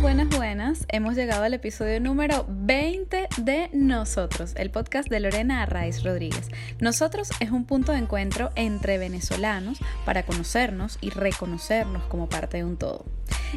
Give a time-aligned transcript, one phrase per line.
[0.00, 0.86] Buenas, buenas.
[0.88, 6.48] Hemos llegado al episodio número 20 de Nosotros, el podcast de Lorena Arraiz Rodríguez.
[6.80, 12.64] Nosotros es un punto de encuentro entre venezolanos para conocernos y reconocernos como parte de
[12.64, 13.04] un todo.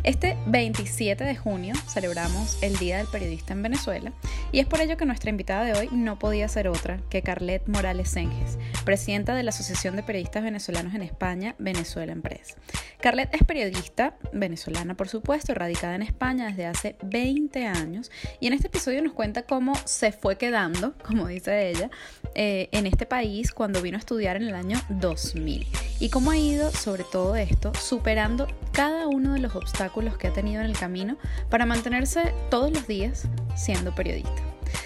[0.04, 4.12] Este 27 de junio celebramos el Día del Periodista en Venezuela
[4.52, 7.68] y es por ello que nuestra invitada de hoy no podía ser otra que Carlet
[7.68, 12.56] Morales Senges, presidenta de la Asociación de Periodistas Venezolanos en España, Venezuela Empresa.
[13.00, 18.54] Carlet es periodista venezolana, por supuesto, radicada en España desde hace 20 años y en
[18.54, 21.90] este episodio nos cuenta cómo se fue quedando, como dice ella,
[22.36, 25.68] eh, en este país cuando vino a estudiar en el año 2000
[26.00, 30.34] y cómo ha ido sobre todo esto superando cada uno de los obstáculos que ha
[30.34, 31.18] tenido en el camino
[31.50, 34.42] para mantenerse todos los días siendo periodista.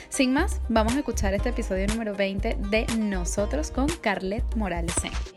[0.09, 5.33] Sin más, vamos a escuchar este episodio número 20 de Nosotros con Carlet Morales Senges.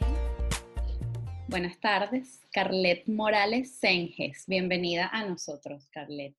[1.48, 4.44] Buenas tardes, Carlet Morales Senges.
[4.46, 6.36] Bienvenida a nosotros, Carlet.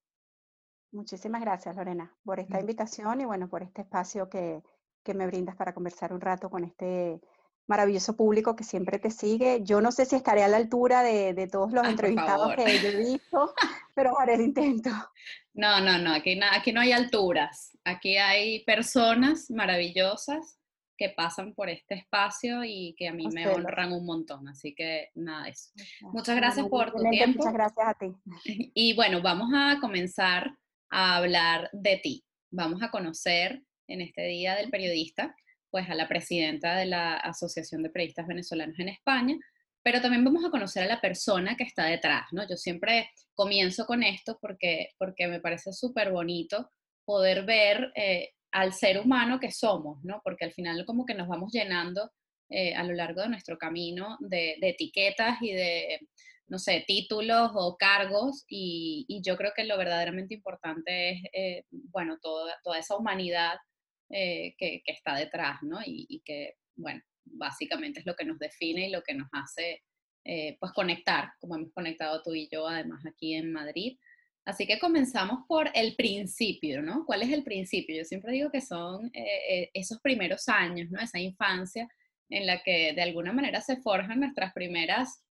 [0.92, 4.62] Muchísimas gracias, Lorena, por esta invitación y bueno, por este espacio que,
[5.04, 7.20] que me brindas para conversar un rato con este
[7.72, 9.62] maravilloso público que siempre te sigue.
[9.64, 12.98] Yo no sé si estaré a la altura de, todos los entrevistados que yo he
[12.98, 13.54] visto,
[13.96, 14.90] pero haré el intento.
[15.54, 17.78] No, no, no, aquí, no, aquí no hay alturas.
[17.86, 20.60] Aquí hay personas maravillosas
[20.98, 24.48] que pasan por este espacio y que a mí me honran un montón.
[24.50, 25.72] Así que nada, eso.
[26.02, 27.40] Muchas gracias por tu tiempo.
[27.40, 28.14] Muchas gracias a ti.
[28.76, 30.56] Y bueno, vamos a comenzar
[30.90, 32.26] a hablar de ti.
[32.52, 35.36] Vamos a conocer en este Día del Periodista
[35.72, 39.38] pues a la presidenta de la Asociación de Periodistas Venezolanos en España,
[39.84, 42.48] pero también vamos a conocer a la persona que está detrás, ¿no?
[42.48, 46.70] Yo siempre comienzo con esto porque, porque me parece súper bonito
[47.06, 50.22] poder ver eh, al ser humano que somos, ¿no?
[50.24, 52.12] Porque al final como que nos vamos llenando
[52.50, 56.00] eh, a lo largo de nuestro camino de, etiquetas y de,
[56.48, 62.20] no sé, títulos o cargos y, yo creo que lo verdaderamente importante es, eh, bueno,
[62.22, 63.58] toda, toda esa humanidad
[64.14, 65.80] eh, que, está detrás, ¿no?
[65.86, 69.84] Y, que, bueno, básicamente es lo que nos define y lo que nos hace,
[70.26, 73.98] eh, pues, conectar, como hemos conectado tú y yo, además, aquí en Madrid.
[74.44, 77.06] Así que comenzamos por el principio, ¿no?
[77.06, 77.96] ¿Cuál es el principio?
[77.96, 81.00] Yo siempre digo que son eh, esos primeros años, ¿no?
[81.00, 81.88] Esa infancia
[82.30, 85.24] en la que de alguna manera se forjan nuestras primeras,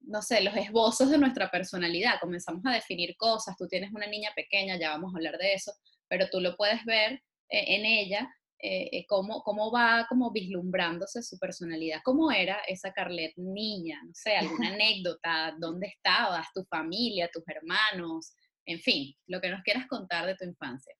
[0.00, 2.18] no sé, los esbozos de nuestra personalidad.
[2.20, 5.72] Comenzamos a definir cosas, tú tienes una niña pequeña, ya vamos a hablar de eso,
[6.08, 7.22] pero tú lo puedes ver
[7.58, 8.28] en ella,
[8.58, 12.00] eh, eh, cómo, cómo va como vislumbrándose su personalidad.
[12.02, 14.00] ¿Cómo era esa Carlet niña?
[14.06, 18.34] No sé, alguna anécdota, dónde estabas, tu familia, tus hermanos,
[18.64, 20.94] en fin, lo que nos quieras contar de tu infancia.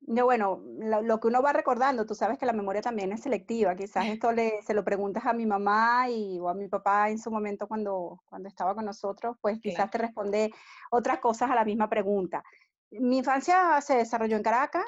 [0.00, 3.76] No, bueno, lo, que uno va recordando, tú sabes que la memoria también es selectiva,
[3.76, 7.18] quizás esto le, se lo preguntas a mi mamá y, o a mi papá en
[7.18, 10.50] su momento cuando, cuando estaba con nosotros, pues quizás te responde
[10.90, 12.42] otras cosas a la misma pregunta.
[12.90, 14.84] Mi infancia se desarrolló en Caracas,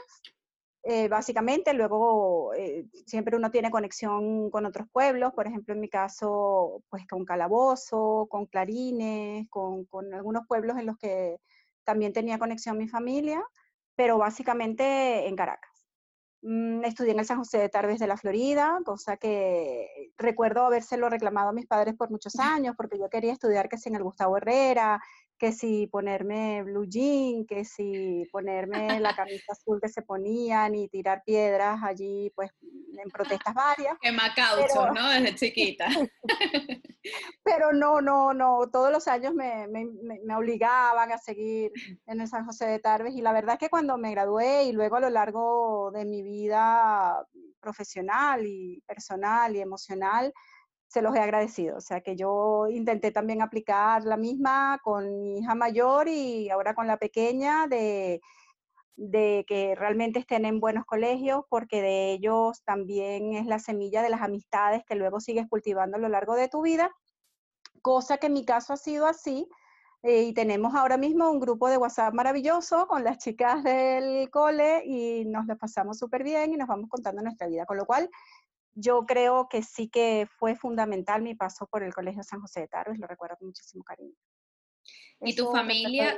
[0.82, 5.88] eh, básicamente, luego eh, siempre uno tiene conexión con otros pueblos, por ejemplo, en mi
[5.90, 11.38] caso, pues con Calabozo, con Clarines, con, con algunos pueblos en los que
[11.84, 13.42] también tenía conexión mi familia,
[13.94, 15.70] pero básicamente en Caracas.
[16.42, 21.10] Mm, estudié en el San José de Tarbes de la Florida, cosa que recuerdo habérselo
[21.10, 24.02] reclamado a mis padres por muchos años, porque yo quería estudiar que si en el
[24.02, 25.00] Gustavo Herrera,
[25.40, 30.88] que si ponerme blue jean, que si ponerme la camisa azul que se ponían y
[30.88, 33.96] tirar piedras allí, pues en protestas varias.
[34.02, 35.08] Que macaucho, ¿no?
[35.08, 35.88] Desde chiquita.
[37.42, 39.86] pero no, no, no, todos los años me, me,
[40.22, 41.72] me, obligaban a seguir
[42.06, 44.72] en el San José de Tarbes y la verdad es que cuando me gradué y
[44.72, 47.26] luego a lo largo de mi vida
[47.60, 50.34] profesional y personal y emocional,
[50.90, 51.76] se los he agradecido.
[51.76, 56.74] O sea que yo intenté también aplicar la misma con mi hija mayor y ahora
[56.74, 58.20] con la pequeña de,
[58.96, 64.10] de que realmente estén en buenos colegios, porque de ellos también es la semilla de
[64.10, 66.90] las amistades que luego sigues cultivando a lo largo de tu vida,
[67.82, 69.48] cosa que en mi caso ha sido así.
[70.02, 74.82] Eh, y tenemos ahora mismo un grupo de WhatsApp maravilloso con las chicas del cole
[74.86, 77.66] y nos lo pasamos súper bien y nos vamos contando nuestra vida.
[77.66, 78.10] Con lo cual,
[78.74, 82.68] yo creo que sí que fue fundamental mi paso por el Colegio San José de
[82.68, 84.14] Tarbes, lo recuerdo con muchísimo cariño.
[85.22, 86.16] ¿Y tu familia,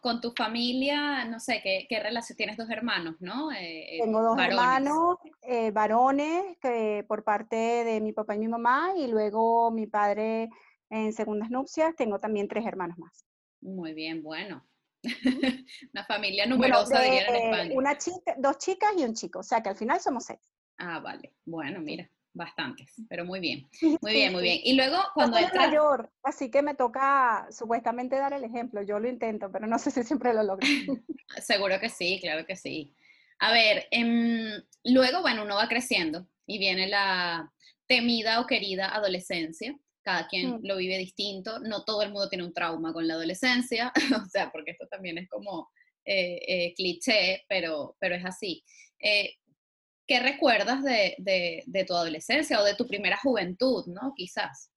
[0.00, 2.36] con, tu familia, no sé, ¿qué, qué relación?
[2.38, 3.52] Tienes dos hermanos, ¿no?
[3.52, 8.48] Eh, eh, Tengo dos hermanos eh, varones que por parte de mi papá y mi
[8.48, 10.48] mamá, y luego mi padre
[10.88, 13.26] en segundas nupcias, tengo también tres hermanos más.
[13.60, 14.66] Muy bien, bueno.
[15.92, 17.74] una familia numerosa, diría en España.
[17.74, 20.40] Una chica, dos chicas y un chico, o sea que al final somos seis.
[20.80, 21.34] Ah, vale.
[21.44, 23.68] Bueno, mira, bastantes, pero muy bien,
[24.00, 24.60] muy bien, muy bien.
[24.64, 28.82] Y luego cuando yo soy mayor, así que me toca supuestamente dar el ejemplo.
[28.82, 30.66] Yo lo intento, pero no sé si siempre lo logro.
[31.42, 32.94] Seguro que sí, claro que sí.
[33.40, 37.52] A ver, em, luego, bueno, uno va creciendo y viene la
[37.86, 39.76] temida o querida adolescencia.
[40.02, 40.60] Cada quien mm.
[40.62, 41.58] lo vive distinto.
[41.60, 43.92] No todo el mundo tiene un trauma con la adolescencia,
[44.24, 45.70] o sea, porque esto también es como
[46.06, 48.64] eh, eh, cliché, pero, pero es así.
[48.98, 49.39] Eh,
[50.10, 54.12] ¿Qué recuerdas de, tu adolescencia o de tu primera juventud, no?
[54.16, 54.72] Quizás.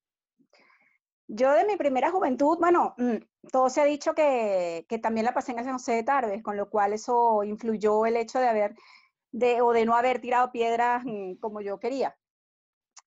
[1.27, 3.15] Yo de mi primera juventud, bueno, mm,
[3.51, 6.93] todo se ha dicho que, también la pasé en San José de con lo cual
[6.93, 8.75] eso influyó el hecho de haber,
[9.31, 12.15] de, o de no haber tirado piedras mm, como yo quería.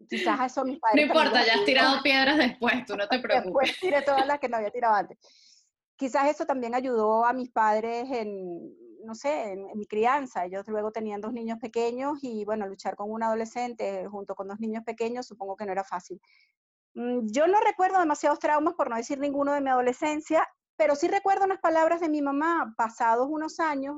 [0.09, 1.07] Quizás eso mis padres...
[1.07, 3.69] No importa, ya has tirado piedras después, tú no te preocupes.
[3.69, 5.17] Después tiré todas las que no había tirado antes.
[5.95, 8.75] Quizás eso también ayudó a mis padres en,
[9.07, 10.45] no sé, en, mi crianza.
[10.45, 14.61] Ellos luego tenían dos niños pequeños y bueno, luchar con un adolescente junto con dos
[14.61, 16.21] niños pequeños supongo que no era fácil.
[16.95, 21.09] Mm, yo no recuerdo demasiados traumas, por no decir ninguno de mi adolescencia, pero sí
[21.09, 23.97] recuerdo unas palabras de mi mamá pasados unos años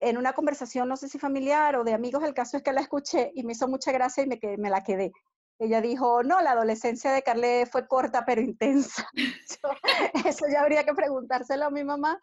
[0.00, 2.80] en una conversación, no sé si familiar o de amigos, el caso es que la
[2.80, 5.12] escuché y me hizo mucha gracia y me, me la quedé.
[5.58, 9.08] Ella dijo, no, la adolescencia de Carle fue corta pero intensa.
[10.24, 12.20] eso ya habría que preguntárselo a mi mamá,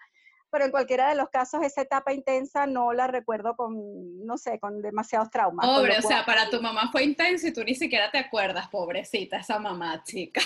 [0.52, 4.60] pero en cualquiera de los casos esa etapa intensa no la recuerdo con, no sé,
[4.60, 5.66] con demasiados traumas.
[5.66, 9.38] Pobre, o sea, para tu mamá fue intenso y tú ni siquiera te acuerdas, pobrecita,
[9.38, 10.42] esa mamá chica.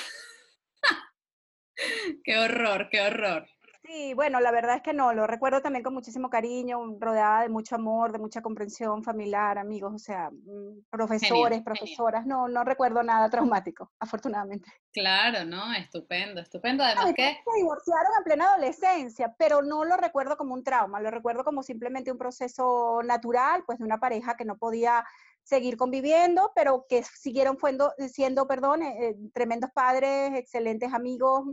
[2.24, 3.48] qué horror, qué horror.
[3.92, 7.50] Sí, bueno, la verdad es que no, lo recuerdo también con muchísimo cariño, rodeada de
[7.50, 13.02] mucho amor, de mucha comprensión familiar, amigos, o sea, mm, profesores, profesoras, no, no recuerdo
[13.02, 14.72] nada traumático, afortunadamente.
[14.94, 16.84] Claro, no, estupendo, estupendo.
[16.84, 17.40] Además que...
[17.44, 21.64] Se divorciaron en plena adolescencia, pero no lo recuerdo como un trauma, lo recuerdo como
[21.64, 25.04] simplemente un proceso natural, pues de una pareja que no podía
[25.42, 27.58] seguir conviviendo, pero que siguieron
[28.14, 31.44] siendo, perdón, eh, eh, tremendos padres, excelentes amigos,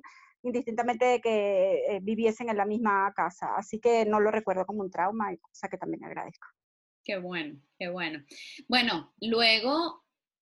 [0.47, 3.57] indistintamente de que eh, viviesen en la misma casa.
[3.57, 6.47] Así que no lo recuerdo como un trauma, cosa que también agradezco.
[7.05, 8.25] Qué bueno, qué bueno.
[8.69, 10.05] Bueno, luego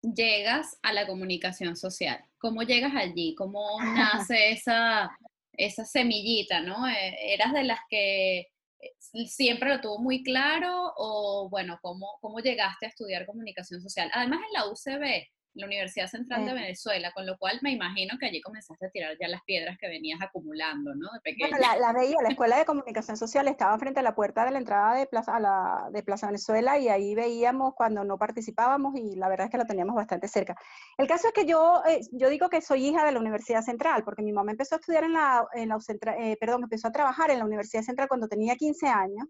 [0.01, 2.23] llegas a la comunicación social.
[2.37, 3.35] ¿Cómo llegas allí?
[3.35, 5.15] ¿Cómo nace esa,
[5.53, 6.87] esa semillita, no?
[6.87, 12.39] Eh, ¿Eras de las que eh, siempre lo tuvo muy claro o, bueno, cómo, cómo
[12.39, 14.09] llegaste a estudiar comunicación social?
[14.13, 18.27] Además, en la UCB la Universidad Central de Venezuela, con lo cual me imagino que
[18.27, 21.09] allí comenzaste a tirar ya las piedras que venías acumulando, ¿no?
[21.23, 24.51] De Bueno, la, veía, la Escuela de Comunicación Social estaba frente a la puerta de
[24.51, 29.15] la entrada de Plaza, la, de Plaza Venezuela y ahí veíamos cuando no participábamos y
[29.15, 30.55] la verdad es que la teníamos bastante cerca.
[30.97, 34.03] El caso es que yo, eh, yo digo que soy hija de la Universidad Central,
[34.03, 35.77] porque mi mamá empezó a estudiar en la, en la
[36.19, 39.27] eh, perdón, empezó a trabajar en la Universidad Central cuando tenía 15 años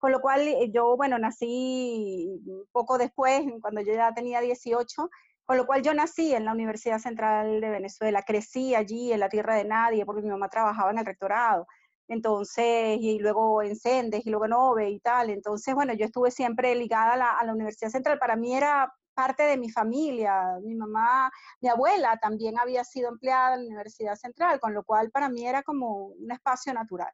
[0.00, 2.40] con lo cual eh, yo, bueno, nací
[2.72, 5.10] poco después, cuando yo ya tenía 18,
[5.50, 9.28] con lo cual yo nací en la Universidad Central de Venezuela, crecí allí en la
[9.28, 11.66] tierra de nadie, porque mi mamá trabajaba en el rectorado.
[12.06, 15.28] Entonces, y luego en Sendes, y luego en OVE y tal.
[15.28, 18.20] Entonces, bueno, yo estuve siempre ligada a la, a la Universidad Central.
[18.20, 20.40] Para mí era parte de mi familia.
[20.62, 25.10] Mi mamá, mi abuela también había sido empleada en la Universidad Central, con lo cual
[25.10, 27.10] para mí era como un espacio natural.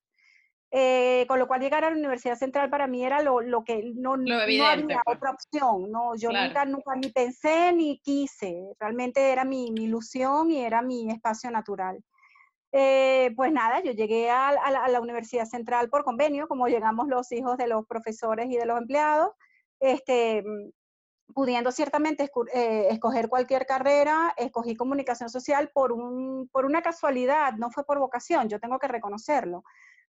[0.78, 3.94] Eh, con lo cual llegar a la Universidad Central para mí era lo, lo que
[3.94, 4.98] no, no había pues.
[5.06, 6.14] otra opción, ¿no?
[6.16, 11.10] Yo nunca, nunca ni pensé ni quise, realmente era mi, mi ilusión y era mi
[11.10, 12.04] espacio natural.
[12.72, 17.32] Eh, pues nada, yo llegué a, a, la, Universidad Central por convenio, como llegamos los
[17.32, 19.30] hijos de los profesores y de los empleados,
[19.80, 20.44] este,
[21.34, 27.70] pudiendo ciertamente eh, escoger cualquier carrera, escogí comunicación social por, un, por una casualidad, no
[27.70, 29.64] fue por vocación, yo tengo que reconocerlo.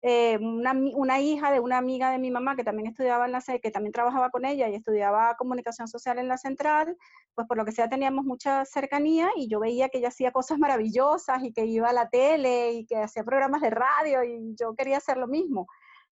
[0.05, 3.41] Eh, una, una, hija de una amiga de mi mamá que también estudiaba en la
[3.41, 6.97] que también trabajaba con ella y estudiaba comunicación social en la central,
[7.37, 10.59] pues por lo que sea teníamos mucha cercanía y yo veía que ella hacía cosas
[10.59, 14.75] maravillosas y que iba a la tele y que hacía programas de radio y yo
[14.75, 15.69] quería hacer lo mismo.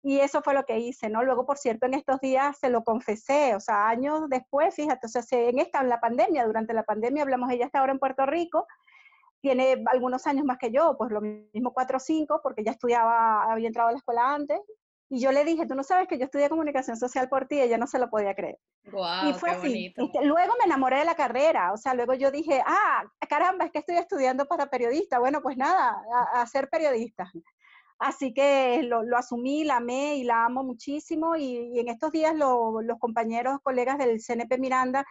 [0.02, 1.22] Y eso fue lo que hice, ¿no?
[1.22, 5.08] Luego, por cierto, en estos días se lo confesé, o sea, años después, fíjate, o
[5.08, 8.24] sea, en esta, en la pandemia, durante la pandemia, hablamos, ella está ahora en Puerto
[8.26, 8.66] Rico,
[9.44, 13.42] tiene algunos años más que yo, pues lo mismo cuatro o cinco, porque ya estudiaba,
[13.52, 14.58] había entrado a la escuela antes,
[15.10, 17.76] y yo le dije, tú no sabes que yo estudié comunicación social por ti, ella
[17.76, 18.58] no se lo podía creer.
[18.84, 19.92] y fue así.
[19.98, 23.80] Luego me enamoré de la carrera, o sea, luego yo dije, ah, caramba, es que
[23.80, 25.18] estoy estudiando para periodista.
[25.18, 27.30] Bueno, pues nada, a, ser periodista.
[27.98, 31.36] Así que lo, lo, asumí, la amé y la amo muchísimo.
[31.36, 35.04] Y, en estos días los compañeros, colegas del CNP Miranda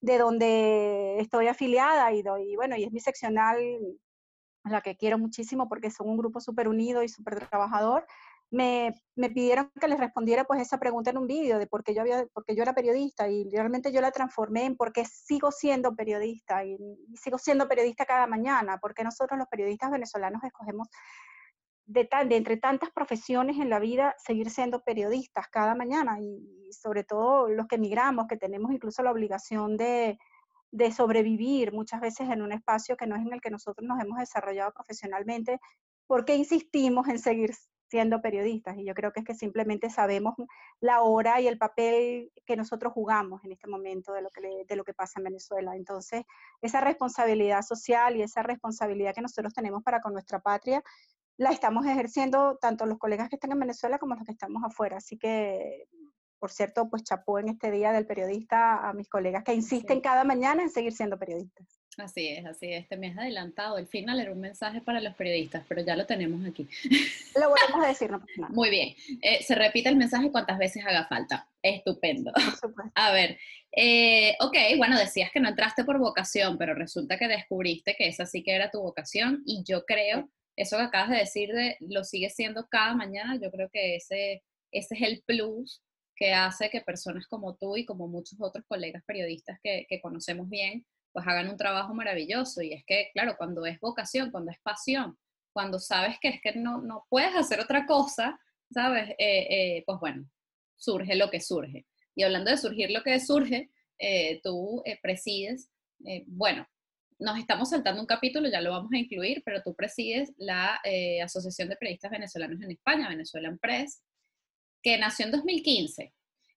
[0.00, 3.58] de donde estoy afiliada y, doy, bueno, y es mi seccional,
[4.64, 8.06] la que quiero muchísimo porque son un grupo súper unido y súper trabajador.
[8.50, 11.94] me, me, pidieron que les respondiera pues esa pregunta en un vídeo de por qué
[11.94, 15.50] yo, había, porque yo era periodista y realmente yo la transformé en por qué sigo
[15.52, 16.78] siendo periodista y,
[17.14, 20.88] sigo siendo periodista cada mañana, porque nosotros los periodistas venezolanos escogemos
[21.88, 27.48] de, entre tantas profesiones en la vida seguir siendo periodistas cada mañana y, sobre todo
[27.48, 30.18] los que emigramos, que tenemos incluso la obligación de,
[30.94, 34.18] sobrevivir muchas veces en un espacio que no es en el que nosotros nos hemos
[34.18, 35.60] desarrollado profesionalmente,
[36.06, 37.54] ¿por qué insistimos en seguir
[37.88, 40.34] siendo periodistas y yo creo que es que simplemente sabemos
[40.78, 45.20] la hora y el papel que nosotros jugamos en este momento de lo que pasa
[45.20, 45.74] en Venezuela.
[45.74, 46.24] Entonces,
[46.60, 50.82] esa responsabilidad social y esa responsabilidad que nosotros tenemos para con nuestra patria,
[51.38, 54.98] la estamos ejerciendo tanto los colegas que están en Venezuela como los que estamos afuera.
[54.98, 55.86] Así que,
[56.38, 60.24] por cierto, pues chapó en este día del periodista a mis colegas que insisten cada
[60.24, 61.66] mañana en seguir siendo periodistas.
[61.96, 62.88] Así es, así es.
[62.88, 63.78] Te me has adelantado.
[63.78, 66.68] El final era un mensaje para los periodistas, pero ya lo tenemos aquí.
[67.34, 68.94] Lo volvemos a decir, no Muy bien.
[69.20, 71.48] Eh, se repite el mensaje cuantas veces haga falta.
[71.60, 72.32] Estupendo.
[72.94, 73.38] A ver,
[73.72, 78.26] eh, ok, bueno, decías que no entraste por vocación, pero resulta que descubriste que esa
[78.26, 82.02] sí que era tu vocación y yo creo, eso que acabas de decir de lo
[82.02, 85.82] sigue siendo cada mañana, yo creo que ese, ese es el plus
[86.16, 90.84] que hace que personas como tú y como muchos otros colegas periodistas que, conocemos bien,
[91.12, 92.60] pues hagan un trabajo maravilloso.
[92.60, 95.16] Y es que, claro, cuando es vocación, cuando es pasión,
[95.52, 98.38] cuando sabes que es que no, no puedes hacer otra cosa,
[98.72, 99.10] ¿sabes?
[99.10, 99.46] Eh,
[99.78, 100.28] eh, pues bueno,
[100.76, 101.86] surge lo que surge.
[102.16, 105.70] Y hablando de surgir lo que surge, eh, tú presides,
[106.26, 106.66] bueno,
[107.18, 110.80] nos estamos saltando un capítulo, ya lo vamos a incluir, pero tú presides la
[111.22, 114.02] Asociación de Periodistas Venezolanos en España, Venezuelan Press,
[114.82, 116.12] que nació en 2015.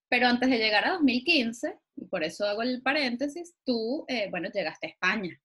[0.10, 4.50] Pero antes de llegar a 2015, y por eso hago el paréntesis, tú, eh, bueno,
[4.54, 5.40] llegaste a España,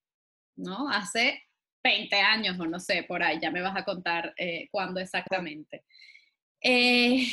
[0.57, 0.89] ¿no?
[0.89, 1.43] Hace
[1.83, 5.85] 20 años o no sé, por ahí, ya me vas a contar eh, cuándo exactamente.
[6.61, 7.25] Eh,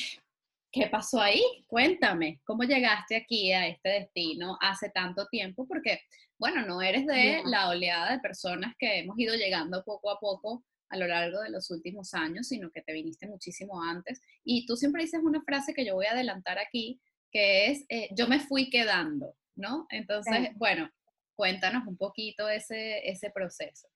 [0.70, 1.42] ¿Qué pasó ahí?
[1.66, 5.66] Cuéntame, ¿cómo llegaste aquí a este destino hace tanto tiempo?
[5.66, 6.02] Porque,
[6.44, 10.62] bueno, no eres de la oleada de personas que hemos ido llegando poco a poco
[10.90, 14.20] a lo largo de los últimos años, sino que te viniste muchísimo antes.
[14.44, 18.10] Y tú siempre dices una frase que yo voy a adelantar aquí, que es eh,
[18.14, 19.86] yo me fui quedando, ¿no?
[19.88, 20.90] Entonces, bueno,
[21.34, 23.88] cuéntanos un poquito ese, ese proceso.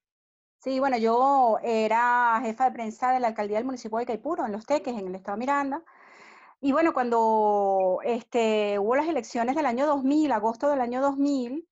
[0.65, 4.53] Sí, bueno, yo era jefa de prensa de la alcaldía del municipio de Caipuro, en
[4.53, 5.83] Los Teques, en el estado de Miranda.
[6.63, 11.69] Y bueno, cuando este, hubo las elecciones del año 2000, agosto del año 2000,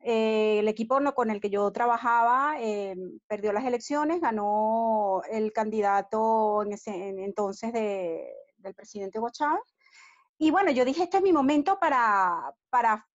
[0.00, 6.62] eh, el equipo con el que yo trabajaba eh, perdió las elecciones, ganó el candidato
[6.62, 9.62] en ese, entonces del presidente Hugo Chávez.
[10.38, 13.06] Y bueno, yo dije, este es mi momento para, para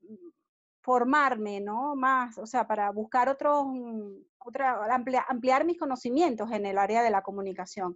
[0.84, 1.96] formarme, ¿no?
[1.96, 3.66] Más, o sea, para buscar otros,
[5.30, 7.96] ampliar, mis conocimientos en el área de la comunicación.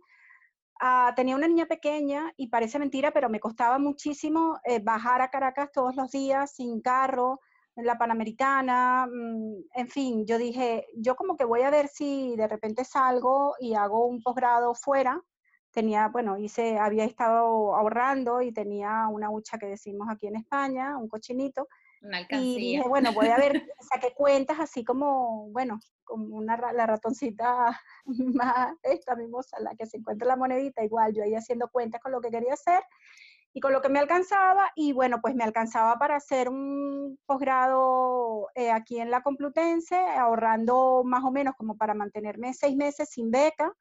[0.80, 5.30] Ah, tenía una niña pequeña y parece mentira, pero me costaba muchísimo eh, bajar a
[5.30, 7.42] Caracas todos los días sin carro,
[7.84, 12.48] la Panamericana, mm, en fin, yo dije, yo como que voy a ver si de
[12.48, 15.22] repente salgo y hago un posgrado fuera,
[15.72, 20.98] tenía, bueno, hice, había estado ahorrando y tenía una hucha que decimos aquí en España,
[20.98, 21.68] un cochinito.
[22.30, 27.80] y dije, bueno, voy a ver, saqué cuentas así como, bueno, como una, la ratoncita
[28.06, 32.12] más, esta mimosa, la que se encuentra la monedita, igual yo ahí haciendo cuentas con
[32.12, 32.82] lo que quería hacer
[33.58, 38.50] y con lo que me alcanzaba, y bueno, pues me alcanzaba para hacer un posgrado
[38.54, 43.32] eh, aquí en la Complutense, ahorrando más o menos como para mantenerme seis meses sin
[43.32, 43.74] beca,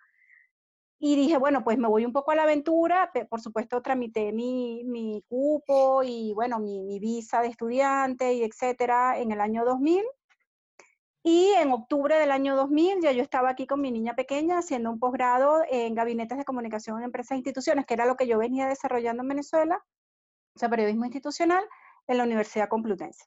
[0.99, 3.11] y dije, bueno, pues me voy un poco a la aventura.
[3.28, 9.18] Por supuesto, tramité mi, mi cupo y, bueno, mi, mi, visa de estudiante y etcétera
[9.18, 10.02] en el año 2000.
[11.28, 14.92] Y en octubre del año 2000 ya yo estaba aquí con mi niña pequeña haciendo
[14.92, 18.38] un posgrado en gabinetes de comunicación en empresas e instituciones, que era lo que yo
[18.38, 19.85] venía desarrollando en Venezuela,
[20.54, 21.64] o sea, periodismo institucional,
[22.06, 23.25] en la Universidad Complutense.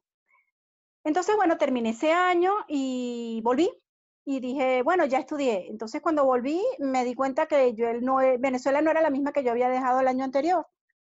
[1.04, 3.70] Entonces, bueno, terminé ese año y volví
[4.24, 5.68] y dije, bueno, ya estudié.
[5.70, 9.44] Entonces cuando volví me di cuenta que yo, no, Venezuela no era la misma que
[9.44, 10.66] yo había dejado el año anterior,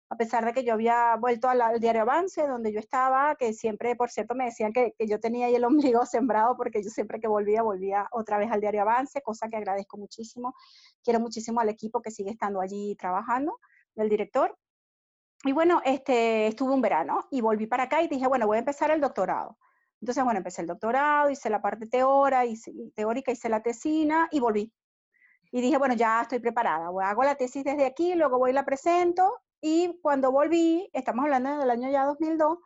[0.09, 3.95] a pesar de que yo había vuelto al, diario Avance, donde yo estaba, que siempre,
[3.95, 7.19] por cierto, me decían que, que, yo tenía ahí el ombligo sembrado, porque yo siempre
[7.19, 10.53] que volvía, volvía otra vez al diario Avance, cosa que agradezco muchísimo.
[11.03, 13.59] Quiero muchísimo al equipo que sigue estando allí trabajando,
[13.95, 14.55] del director.
[15.43, 18.59] Y bueno, este, estuve un verano y volví para acá y dije, bueno, voy a
[18.59, 19.57] empezar el doctorado.
[20.01, 24.39] Entonces, bueno, empecé el doctorado, hice la parte teórica, hice, teórica, hice la tesina y
[24.39, 24.71] volví.
[25.51, 28.65] Y dije, bueno, ya estoy preparada, hago la tesis desde aquí, luego voy y la
[28.65, 29.41] presento.
[29.67, 32.59] Y cuando volví, estamos hablando del año ya 2002,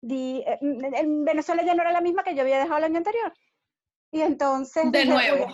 [0.00, 2.98] di, eh, en Venezuela ya no era la misma que yo había dejado el año
[2.98, 3.32] anterior.
[4.12, 4.92] Y entonces...
[4.92, 5.46] De nuevo.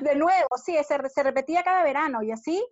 [0.00, 2.66] De nuevo, sí, se, se repetía cada verano y así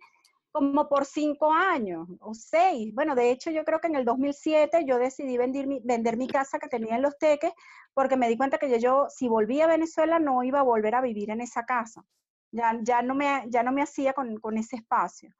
[0.51, 2.95] como por cinco años o seis.
[2.95, 6.27] Bueno, de hecho yo creo que en el 2007 yo decidí vender mi, vender mi
[6.27, 7.53] casa que tenía en Los Teques
[7.93, 11.01] porque me di cuenta que yo, si volvía a Venezuela no iba a volver a
[11.01, 12.03] vivir en esa casa.
[12.51, 15.31] Ya, ya, no, me, ya no me hacía con, con ese espacio.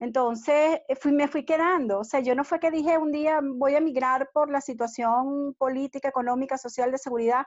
[0.00, 2.00] Entonces eh, fui, me fui quedando.
[2.00, 5.54] O sea, yo no fue que dije un día voy a emigrar por la situación
[5.58, 7.44] política, económica, social, de seguridad.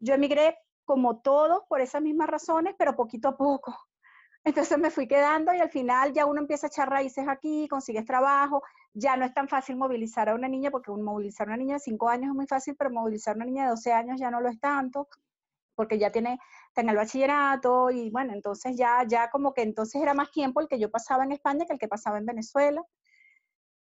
[0.00, 3.76] Yo emigré como todos por esas mismas razones, pero poquito a poco.
[4.44, 8.04] Entonces me fui quedando y al final ya uno empieza a echar raíces aquí, consigues
[8.04, 11.74] trabajo, ya no es tan fácil movilizar a una niña, porque movilizar a una niña
[11.74, 14.30] de 5 años es muy fácil, pero movilizar a una niña de 12 años ya
[14.30, 15.08] no lo es tanto,
[15.74, 16.38] porque ya tiene,
[16.76, 20.68] en el bachillerato y bueno, entonces ya, ya como que entonces era más tiempo el
[20.68, 22.82] que yo pasaba en España que el que pasaba en Venezuela.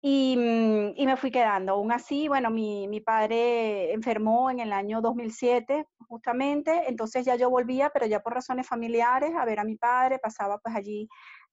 [0.04, 1.74] Mm, y, me fui quedando.
[1.74, 7.50] Aún así, bueno, mi, mi, padre enfermó en el año 2007, justamente, entonces ya yo
[7.52, 11.08] volvía, pero ya por razones familiares, a ver a mi padre, pasaba pues allí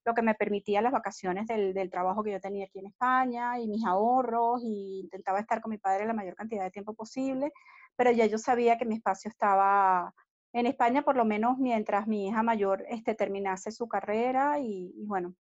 [0.05, 3.59] lo que me permitía las vacaciones del, del trabajo que yo tenía aquí en España
[3.59, 7.51] y mis ahorros, y intentaba estar con mi padre la mayor cantidad de tiempo posible,
[7.99, 10.13] pero ya yo sabía que mi espacio estaba
[10.53, 15.05] en España, por lo menos mientras mi hija mayor este, terminase su carrera, y, y
[15.05, 15.35] bueno,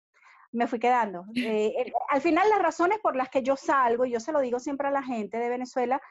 [0.52, 1.26] me fui quedando.
[1.36, 4.58] Eh, al final las razones por las que yo salgo, y yo se lo digo
[4.58, 6.02] siempre a la gente de Venezuela,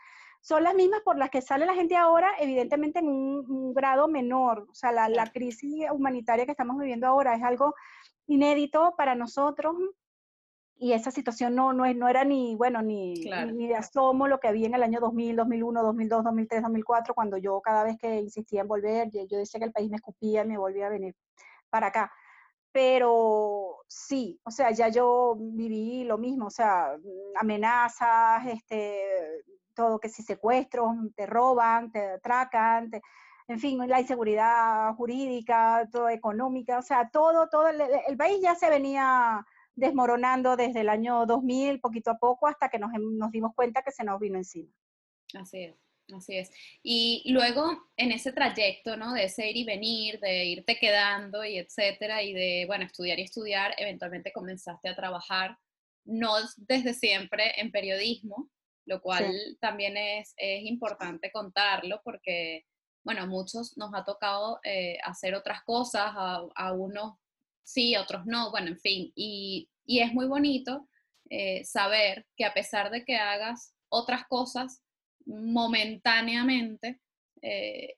[0.40, 4.68] son las mismas por las que sale la gente ahora, evidentemente en un, grado menor.
[4.70, 7.74] O sea, la, crisis humanitaria que estamos viviendo ahora es algo
[8.28, 9.74] inédito para nosotros
[10.78, 14.49] y esa situación no, no, no era ni, bueno, ni, ni, de asomo lo que
[14.49, 18.61] había en el año 2000, 2001, 2002, 2003, 2004, cuando yo cada vez que insistía
[18.61, 21.14] en volver, yo decía que el país me escupía y me volvía a venir
[21.71, 22.12] para acá.
[22.73, 26.95] Pero sí, o sea, ya yo viví lo mismo, o sea,
[27.40, 29.00] amenazas, este,
[29.75, 32.90] todo que si secuestros, te roban, te atracan,
[33.49, 38.54] en fin, la inseguridad jurídica, todo económica, o sea, todo, todo, el, el, país ya
[38.56, 39.42] se venía
[39.76, 43.92] desmoronando desde el año 2000, poquito a poco, hasta que nos, nos dimos cuenta que
[43.92, 44.73] se nos vino encima.
[45.35, 45.76] Así es.
[46.14, 46.50] Así es.
[46.83, 49.12] Y luego en ese trayecto, ¿no?
[49.12, 53.22] De ese ir y venir, de irte quedando y etcétera, y de, bueno, estudiar y
[53.22, 55.59] estudiar, eventualmente comenzaste a trabajar,
[56.05, 58.50] no desde siempre en periodismo,
[58.87, 62.64] lo cual también es, es, importante contarlo porque,
[63.05, 67.14] bueno, a muchos nos ha tocado eh, hacer otras cosas, a, unos
[67.64, 70.88] sí, a otros no, bueno, en fin, y, y es muy bonito
[71.31, 74.83] eh, saber que a pesar de que hagas otras cosas,
[75.27, 77.01] momentáneamente,
[77.42, 77.94] eh,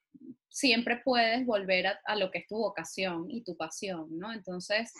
[0.48, 4.32] siempre puedes volver a, lo que es tu vocación y tu pasión, ¿no?
[4.32, 4.92] Entonces,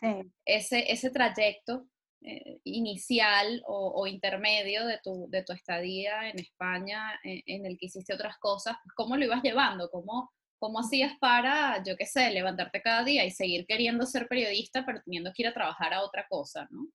[0.45, 1.89] ese, ese trayecto
[2.23, 7.87] eh, inicial o, intermedio de tu, de tu estadía en España, en, en, el que
[7.87, 9.91] hiciste otras cosas, ¿cómo lo ibas llevando?
[9.91, 14.85] ¿Cómo, ¿Cómo hacías para, yo qué sé, levantarte cada día y seguir queriendo ser periodista,
[14.85, 16.87] pero teniendo que ir a trabajar a otra cosa, ¿no?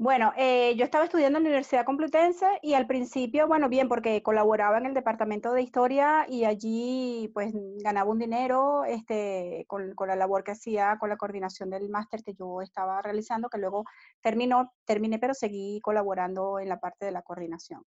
[0.00, 4.22] Bueno, eh, yo estaba estudiando en la Universidad Complutense y al principio, bueno, bien, porque
[4.22, 7.52] colaboraba en el departamento de historia y allí pues
[7.82, 12.22] ganaba un dinero este, con, con la labor que hacía, con la coordinación del máster
[12.22, 13.86] que yo estaba realizando, que luego
[14.20, 17.82] terminó, terminé, pero seguí colaborando en la parte de la coordinación.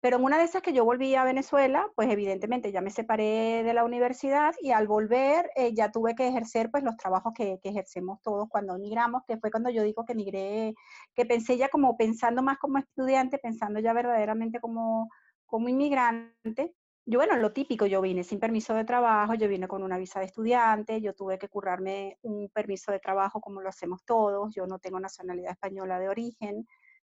[0.00, 3.62] Pero en una de esas que yo volví a Venezuela, pues evidentemente ya me separé
[3.64, 7.58] de la universidad y al volver eh, ya tuve que ejercer pues los trabajos que,
[7.62, 10.74] que, ejercemos todos cuando emigramos, que fue cuando yo digo que emigré,
[11.14, 15.08] que pensé ya como pensando más como estudiante, pensando ya verdaderamente como,
[15.46, 16.74] como inmigrante.
[17.08, 20.18] Yo, bueno, lo típico, yo vine sin permiso de trabajo, yo vine con una visa
[20.18, 24.66] de estudiante, yo tuve que currarme un permiso de trabajo como lo hacemos todos, yo
[24.66, 26.66] no tengo nacionalidad española de origen,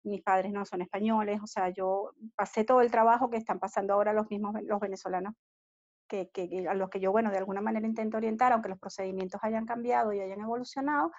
[0.06, 3.94] mis padres no son españoles, o sea, yo pasé todo el trabajo que están pasando
[3.94, 5.34] ahora los mismos los venezolanos,
[6.08, 9.42] que, que, a los que yo, bueno, de alguna manera intento orientar, aunque los procedimientos
[9.44, 11.12] hayan cambiado y hayan evolucionado,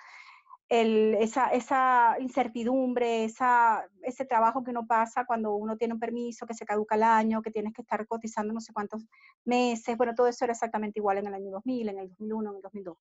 [0.69, 6.47] el, esa, esa, incertidumbre, esa, ese trabajo que uno pasa cuando uno tiene un permiso
[6.47, 9.07] que se caduca el año, que tienes que estar cotizando no sé cuántos
[9.45, 12.57] meses, bueno, todo eso era exactamente igual en el año 2000, en el 2001, en
[12.57, 12.99] el 2002.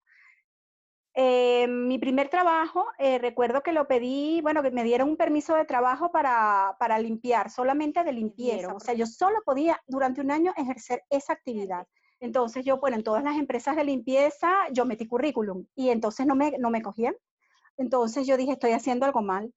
[1.17, 5.55] Eh, mi primer trabajo, eh, recuerdo que lo pedí, bueno, que me dieron un permiso
[5.55, 8.73] de trabajo para, para limpiar, solamente de limpieza.
[8.73, 11.87] O sea, yo solo podía durante un año ejercer esa actividad.
[12.19, 16.35] Entonces yo, bueno, en todas las empresas de limpieza yo metí currículum y entonces no
[16.35, 17.15] me, no me cogían.
[17.77, 19.53] Entonces yo dije, estoy haciendo algo mal.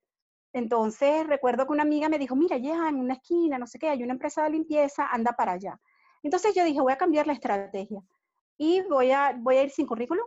[0.52, 3.88] Entonces recuerdo que una amiga me dijo, mira, ya en una esquina, no sé qué,
[3.88, 5.80] hay una empresa de limpieza, anda para allá.
[6.22, 8.00] Entonces yo dije, voy a cambiar la estrategia
[8.56, 10.24] y voy a, voy a ir sin currículum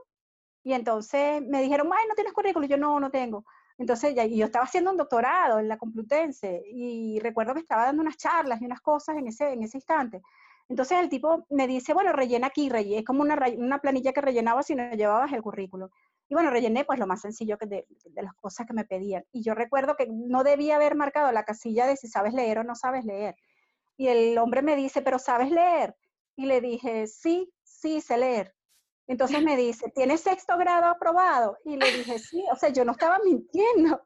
[0.64, 2.70] y entonces me dijeron, ay, ¿no tienes currículum?
[2.70, 3.46] yo no, no tengo.
[3.78, 7.86] Entonces, ya, y yo estaba haciendo un doctorado en la Complutense y recuerdo que estaba
[7.86, 10.22] dando unas charlas y unas cosas en ese, en ese instante.
[10.70, 14.22] Entonces el tipo me dice, bueno, rellena aquí, rellena, es como una, una planilla que
[14.22, 15.90] rellenaba si no llevabas el currículum.
[16.30, 19.26] Y bueno, rellené pues lo más sencillo que de, de, las cosas que me pedían.
[19.34, 22.64] Y yo recuerdo que no debía haber marcado la casilla de si sabes leer o
[22.64, 23.36] no sabes leer.
[23.98, 25.96] Y el hombre me dice, pero ¿sabes leer?
[26.38, 28.54] Y le dije, sí, sí, sé leer.
[29.08, 31.58] Entonces me dice, ¿tienes sexto grado aprobado?
[31.66, 34.02] Y le dije, sí, o sea, yo no estaba mintiendo.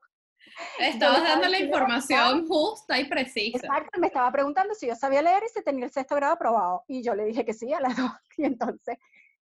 [0.79, 3.58] Estabas dando la información justa y precisa.
[3.58, 6.84] Exacto, me estaba preguntando si yo sabía leer y si tenía el sexto grado aprobado.
[6.88, 8.12] Y yo le dije que sí a las dos.
[8.38, 8.97] Y entonces,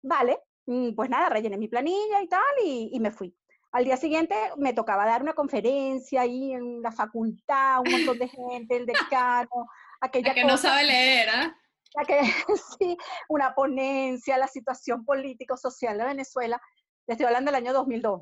[0.01, 3.35] vale, mm, pues nada, rellené mi planilla y tal y, y me fui.
[3.71, 8.27] Al día siguiente me tocaba dar una conferencia ahí en la facultad, un montón de
[8.27, 9.49] gente, el decano,
[10.01, 11.55] aquella que no sabe leer, ¿ah?
[11.95, 12.19] La que,
[12.79, 12.97] sí,
[13.27, 16.61] una ponencia, la situación político-social de Venezuela.
[17.07, 18.21] Le estoy hablando del año 2002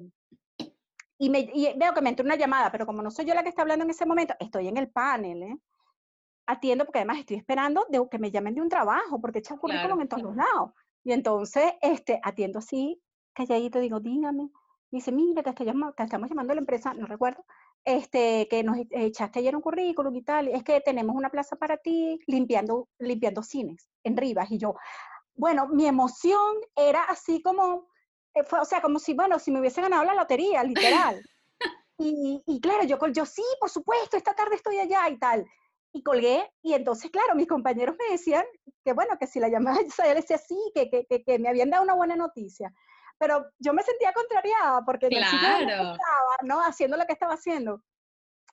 [1.19, 3.49] y, me, veo que me entró una llamada, pero como no soy yo la que
[3.49, 5.57] está hablando en ese momento, estoy en el panel, ¿eh?
[6.45, 10.01] Atiendo porque además estoy esperando de que me llamen de un trabajo, porque hecho currículum
[10.01, 10.71] en todos los lados.
[11.03, 13.01] Y entonces, este, atiendo así,
[13.33, 14.49] calladito, digo, dígame.
[14.89, 17.43] dice, mira, te, estoy te estamos llamando a la empresa, no recuerdo,
[17.85, 21.77] este, que nos echaste ayer un currículum y tal, es que tenemos una plaza para
[21.77, 24.51] ti limpiando, limpiando cines en Rivas.
[24.51, 24.75] Y yo,
[25.35, 27.87] bueno, mi emoción era así como,
[28.33, 31.21] eh, fue, o sea, como si, bueno, si me hubiese ganado la lotería, literal.
[31.97, 35.45] y, y, claro, yo, yo sí, por supuesto, esta tarde estoy allá y tal.
[35.93, 38.45] Y colgué, y entonces, claro, mis compañeros me decían
[38.83, 41.83] que, bueno, que si la llamaba, yo decía sí, que, que, que, me habían dado
[41.83, 42.73] una buena noticia.
[43.19, 45.69] Pero yo me sentía contrariada porque claro.
[45.69, 46.61] estaba, ¿no?
[46.61, 47.81] Haciendo lo que estaba haciendo.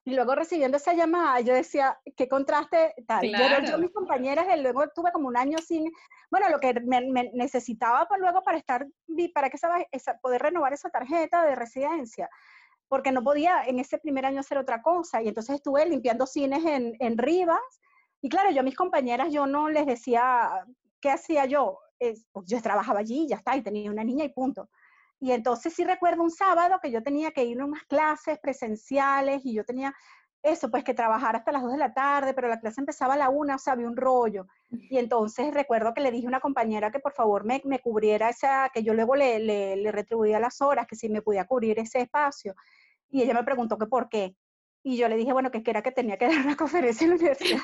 [0.06, 3.26] Y luego recibiendo esa llamada, yo decía, qué contraste tal.
[3.26, 3.64] Claro.
[3.64, 5.90] Yo, mis compañeras, luego tuve como un año sin,
[6.30, 8.86] bueno, lo que me, necesitaba por pues, luego para estar,
[9.34, 9.56] para que
[9.92, 12.28] esa, poder renovar esa tarjeta de residencia,
[12.88, 15.22] porque no podía en ese primer año hacer otra cosa.
[15.22, 17.62] Y entonces estuve limpiando cines en, en Rivas.
[18.20, 20.66] Y claro, yo a mis compañeras, yo no les decía,
[21.00, 21.78] ¿qué hacía yo?
[21.98, 24.68] Es, pues yo trabajaba allí, ya está, y tenía una niña y punto.
[25.20, 29.42] Y entonces sí recuerdo un sábado que yo tenía que ir a unas clases presenciales
[29.44, 29.94] y yo tenía
[30.44, 33.16] eso, pues que trabajar hasta las 2 de la tarde, pero la clase empezaba a
[33.16, 34.46] la 1, o sea, había un rollo.
[34.68, 38.28] Y entonces recuerdo que le dije a una compañera que por favor me, me cubriera
[38.28, 41.78] esa, que yo luego le, le, le, retribuía las horas, que si me podía cubrir
[41.78, 42.54] ese espacio.
[43.08, 44.36] Y ella me preguntó que por qué.
[44.82, 47.10] Y yo le dije, bueno, que, que era que tenía que dar una conferencia en
[47.10, 47.62] la universidad.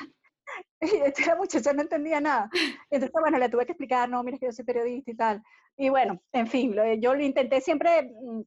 [0.81, 2.49] Y esta muchacha no entendía nada.
[2.89, 5.43] Entonces, bueno, le tuve que explicar, no, mira que yo soy periodista y tal.
[5.77, 8.41] Y bueno, en fin, yo lo intenté siempre, mm,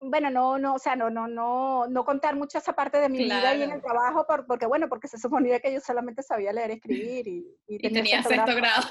[0.00, 3.18] bueno, no, no, o sea, no, no, no, no contar mucho esa parte de mi
[3.18, 6.72] vida y en el trabajo, porque bueno, porque se suponía que yo solamente sabía leer,
[6.72, 8.82] escribir y, y, tenía, sexto grado.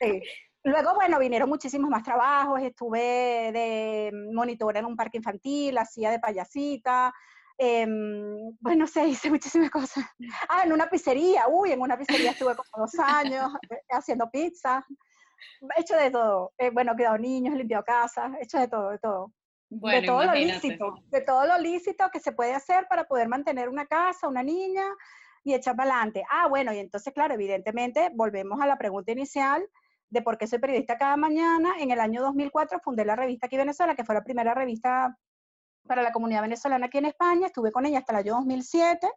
[0.00, 0.20] Sí.
[0.66, 6.18] Luego, bueno, vinieron muchísimos más trabajos, estuve de monitor en un parque infantil, hacía de
[6.18, 7.12] payasita,
[7.58, 7.86] eh,
[8.60, 10.04] bueno, se hice muchísimas cosas.
[10.48, 14.84] Ah, en una pizzería, uy, en una pizzería estuve como dos años eh, haciendo pizza.
[15.76, 16.52] He hecho de todo.
[16.58, 19.32] Eh, bueno, he cuidado niños, he limpiado casas, he hecho de todo, de todo.
[19.68, 23.68] de todo lo lícito, de todo lo lícito que se puede hacer para poder mantener
[23.68, 24.84] una casa, una niña
[25.42, 26.24] y echar para adelante.
[26.30, 29.68] Ah, bueno, y entonces, claro, evidentemente, volvemos a la pregunta inicial
[30.08, 31.74] de por qué soy periodista cada mañana.
[31.78, 35.18] En el año 2004 fundé la revista Aquí Venezuela, que fue la primera revista
[35.86, 39.08] para la comunidad venezolana aquí en España, estuve con ella hasta el año 2007,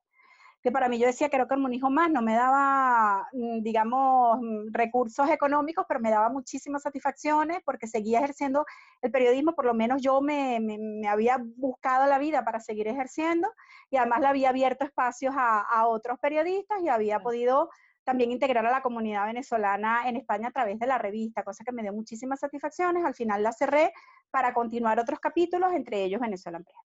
[0.62, 3.62] que para mí yo decía que era como un hijo más, no me daba, mm,
[3.62, 8.65] digamos, mm, recursos económicos, pero me daba muchísimas satisfacciones porque seguía ejerciendo
[9.01, 13.47] el periodismo, por lo menos yo me, me, había buscado la vida para seguir ejerciendo
[13.89, 17.69] y además le había abierto espacios a, a otros periodistas y había podido
[18.08, 21.74] también integrar a la comunidad venezolana en España a través de la revista, cosa que
[21.74, 23.04] me dio muchísimas satisfacciones.
[23.04, 23.91] Al final la cerré
[24.32, 26.78] para continuar otros capítulos, entre ellos Venezuela Press.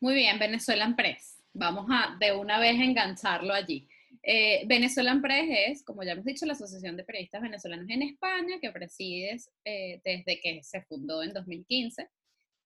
[0.00, 1.42] Muy bien, Venezuela Press.
[1.54, 3.88] Vamos a de una vez engancharlo allí.
[4.22, 8.58] Eh, Venezuela Press es, como ya hemos dicho, la Asociación de Periodistas Venezolanos en España,
[8.60, 12.06] que presides eh, desde que se fundó en 2015.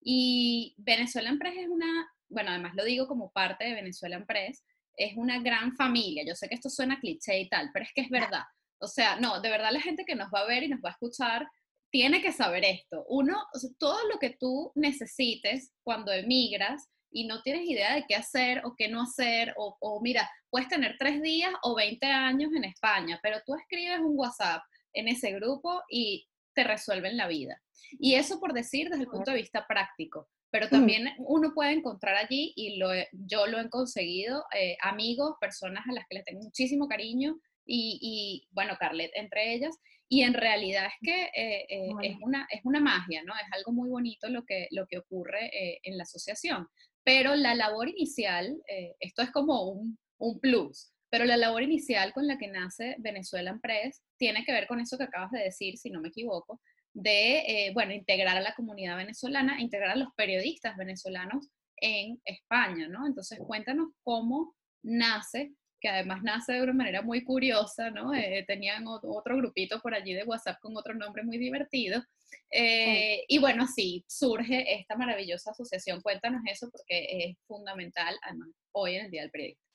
[0.02, 4.64] Y Venezuela Press es una, bueno, además lo digo como parte de Venezuela Press,
[4.98, 6.24] es una gran familia.
[6.26, 8.42] Yo sé que esto suena cliché y tal, pero es que es verdad.
[8.80, 10.90] O sea, no, de verdad la gente que nos va a ver y nos va
[10.90, 11.48] a escuchar
[11.90, 13.04] tiene que saber esto.
[13.08, 13.46] Uno,
[13.78, 18.74] todo lo que tú necesites cuando emigras y no tienes idea de qué hacer o
[18.76, 23.18] qué no hacer, o, o mira, puedes tener tres días o 20 años en España,
[23.22, 26.27] pero tú escribes un WhatsApp en ese grupo y
[26.58, 27.62] te resuelven la vida.
[28.00, 32.16] Y eso por decir desde el punto de vista práctico pero también uno puede encontrar
[32.16, 36.42] allí, y lo, yo lo he conseguido, eh, amigos, personas a las que les tengo
[36.42, 39.76] muchísimo cariño, y, y, bueno, Carlet entre ellas,
[40.08, 43.34] y en realidad es que eh, eh, es, una, es una magia, ¿no?
[43.34, 45.50] Es algo muy bonito lo que, lo que ocurre
[45.82, 46.66] en la asociación,
[47.04, 48.56] pero la labor inicial,
[49.00, 53.58] esto es como un, un plus, pero la labor inicial con la que nace Venezuela
[53.62, 56.60] Press tiene que ver con eso que acabas de decir, si no me equivoco,
[56.92, 61.48] de, eh, bueno, integrar a la comunidad venezolana, integrar a los periodistas venezolanos
[61.80, 63.06] en España, ¿no?
[63.06, 68.12] Entonces, cuéntanos cómo nace, que además nace de una manera muy curiosa, ¿no?
[68.12, 72.02] Eh, tenían otro grupito por allí de WhatsApp con otro nombre muy divertido.
[72.50, 76.02] Eh, y bueno, sí, surge esta maravillosa asociación.
[76.02, 79.67] Cuéntanos eso porque es fundamental, además, hoy en el Día del Periodista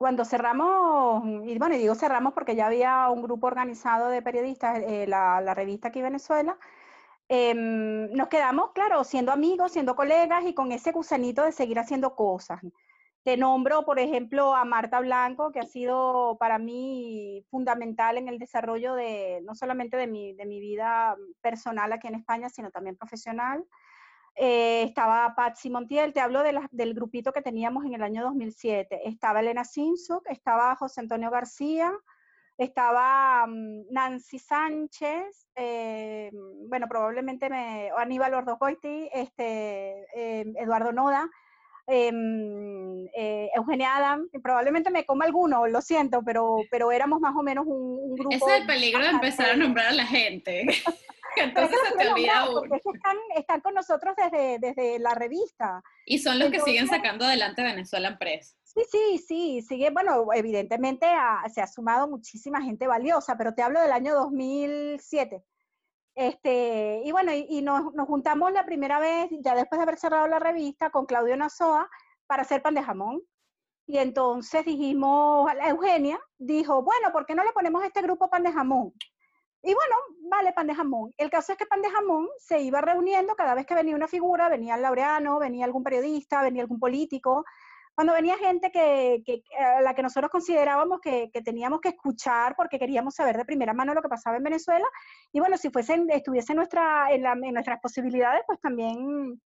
[0.00, 5.04] cuando cerramos, y bueno, digo cerramos porque ya había un grupo organizado de periodistas, eh,
[5.06, 6.58] la, la, revista aquí Venezuela,
[7.28, 12.16] em, nos quedamos, claro, siendo amigos, siendo colegas y con ese gusanito de seguir haciendo
[12.16, 12.62] cosas.
[13.24, 18.38] Te nombro, por ejemplo, a Marta Blanco, que ha sido para mí fundamental en el
[18.38, 22.96] desarrollo de, no solamente de mi, de mi vida personal aquí en España, sino también
[22.96, 23.66] profesional.
[24.34, 29.08] Eh, estaba Patsy Montiel, te hablo del grupito que teníamos en el año 2007.
[29.08, 31.92] Estaba Elena Sinsuk, estaba José Antonio García,
[32.56, 36.30] estaba mm, Nancy Sánchez, eh,
[36.68, 41.28] bueno, probablemente me, Aníbal Ordocoiti, este, eh, Eduardo Noda,
[41.86, 43.06] em,
[43.54, 48.14] Eugenia Adam, probablemente me coma alguno, lo siento, pero, pero éramos más o menos un,
[48.16, 48.34] grupo.
[48.34, 50.66] Ese es el peligro de empezar a nombrar a la gente.
[51.36, 55.82] Entonces se te olvida Están, están, con nosotros desde, desde la revista.
[56.04, 58.56] Y son los que siguen sacando adelante Venezuela Press.
[58.64, 61.06] Sí, sí, sí, sigue, bueno, evidentemente
[61.52, 65.42] se ha sumado muchísima gente valiosa, pero te hablo del año 2007.
[66.20, 70.26] Este, y bueno, y, nos, nos, juntamos la primera vez, ya después de haber cerrado
[70.28, 71.88] la revista, con Claudio Nazoa
[72.26, 73.22] para hacer pan de jamón.
[73.86, 78.42] Y entonces dijimos, Eugenia dijo, bueno, ¿por qué no le ponemos a este grupo pan
[78.42, 78.92] de jamón?
[79.62, 79.96] Y bueno,
[80.28, 81.10] vale, pan de jamón.
[81.16, 84.06] El caso es que pan de jamón se iba reuniendo cada vez que venía una
[84.06, 87.46] figura, venía el laureano, venía algún periodista, venía algún político.
[88.00, 92.56] Cuando venía gente que, que a la que nosotros considerábamos que, que, teníamos que escuchar
[92.56, 94.86] porque queríamos saber de primera mano lo que pasaba en Venezuela.
[95.34, 99.38] Y bueno, si fuesen, estuviese nuestra, en, en nuestras posibilidades, pues también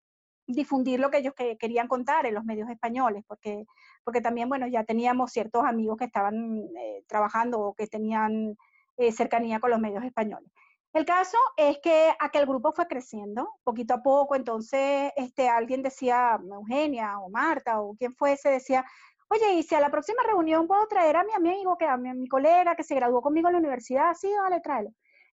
[0.46, 3.66] difundir lo que ellos que, querían contar en los medios españoles, porque,
[4.04, 8.56] porque también, bueno, ya teníamos ciertos amigos que estaban eh, trabajando o que tenían
[8.98, 10.52] eh, cercanía con los medios españoles.
[10.94, 16.40] El caso es que aquel grupo fue creciendo poquito a poco, entonces este, alguien decía,
[16.40, 18.86] Eugenia o Marta o quien fuese, decía,
[19.28, 22.28] oye, y si a la próxima reunión puedo traer a mi amigo, que a mi,
[22.28, 24.92] colega que se graduó conmigo en la universidad, sí, vale, tráelo.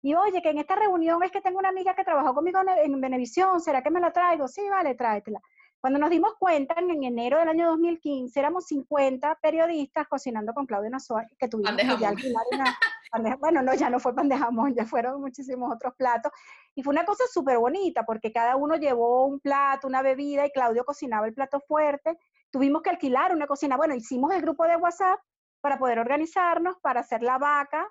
[0.03, 3.01] Y oye, que en esta reunión es que tengo una amiga que trabajó conmigo en
[3.01, 4.49] Venevisión, ¿será que me la traigo?
[4.49, 5.41] Sí, vale, tráetela.
[5.85, 10.89] Cuando nos dimos cuenta, en enero del año 2015, éramos 50 periodistas cocinando con Claudio
[10.89, 12.79] Nazoa, que tuvimos que ya alquilar una,
[13.39, 16.33] bueno, no, ya no fue pan de jamón, ya fueron muchísimos otros platos.
[16.75, 20.51] Y fue una cosa súper bonita, porque cada uno llevó un plato, una bebida, y
[20.53, 22.17] Claudio cocinaba el plato fuerte.
[22.51, 23.77] Tuvimos que alquilar una cocina.
[23.77, 25.21] Bueno, hicimos el grupo de WhatsApp
[25.61, 27.87] para poder organizarnos, para hacer la vaca,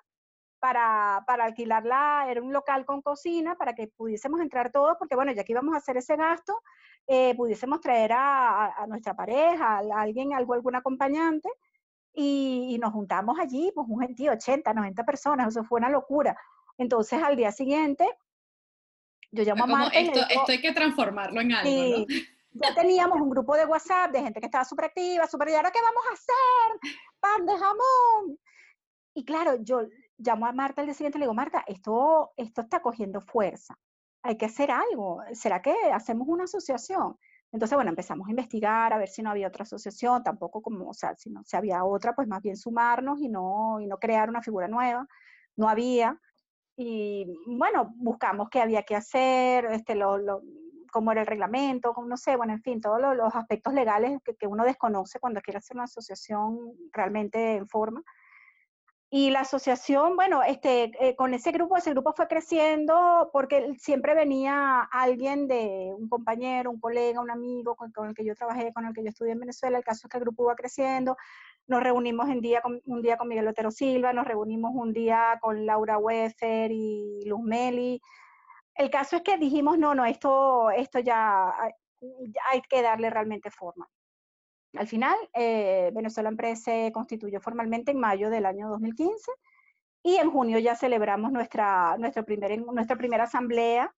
[0.64, 5.30] para, para, alquilarla, era un local con cocina, para que pudiésemos entrar todos, porque bueno,
[5.32, 6.58] ya que íbamos a hacer ese gasto,
[7.06, 11.50] eh, pudiésemos traer a, nuestra pareja, a alguien, algo, algún acompañante,
[12.14, 16.34] y, nos juntamos allí, pues un gentío, 80, 90 personas, eso fue una locura.
[16.78, 18.08] Entonces al día siguiente,
[19.32, 19.98] yo llamo a Marta.
[19.98, 22.06] Esto, esto hay que transformarlo en algo, ¿no?
[22.52, 25.70] Ya teníamos un grupo de WhatsApp de gente que estaba súper activa, súper, ¿y ahora
[25.70, 26.96] qué vamos a hacer?
[27.20, 28.38] Pan de jamón.
[29.12, 29.82] Y claro, yo
[30.18, 33.78] llamo a Marta el día siguiente y le digo, Marta, esto, esto está cogiendo fuerza
[34.24, 35.22] hay que hacer algo.
[35.32, 37.16] ¿Será que hacemos una asociación?
[37.52, 40.94] Entonces, bueno, empezamos a investigar a ver si no había otra asociación, tampoco como, o
[40.94, 44.28] sea, si no si había otra, pues más bien sumarnos y no, y no crear
[44.30, 45.06] una figura nueva.
[45.56, 46.18] No había.
[46.76, 50.42] Y bueno, buscamos qué había que hacer, este, lo, lo,
[50.90, 54.46] cómo era el reglamento, no sé, bueno, en fin, todos los, aspectos legales que, que,
[54.46, 56.58] uno desconoce cuando quiere hacer una asociación
[56.92, 58.02] realmente en forma.
[59.16, 64.12] Y la asociación, bueno, este, eh, con ese grupo, ese grupo fue creciendo porque siempre
[64.12, 68.86] venía alguien de un compañero, un colega, un amigo con, el que yo trabajé, con
[68.86, 69.78] el que yo estudié en Venezuela.
[69.78, 71.16] El caso es que el grupo iba creciendo.
[71.68, 76.72] Nos reunimos un día con Miguel Otero Silva, nos reunimos un día con Laura Weffer
[76.72, 78.02] y Luz Meli.
[78.74, 81.54] El caso es que dijimos, no, no, esto, esto ya
[82.50, 83.88] hay que darle realmente forma.
[84.76, 89.30] Al final, eh, Venezuela Empresa se constituyó formalmente en mayo del año 2015
[90.02, 93.94] y en junio ya celebramos nuestra, nuestra, primer, nuestra primera asamblea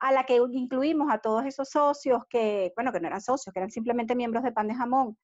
[0.00, 3.60] a la que incluimos a todos esos socios que, bueno, que no eran socios, que
[3.60, 5.16] eran simplemente miembros de Pan de Jamón,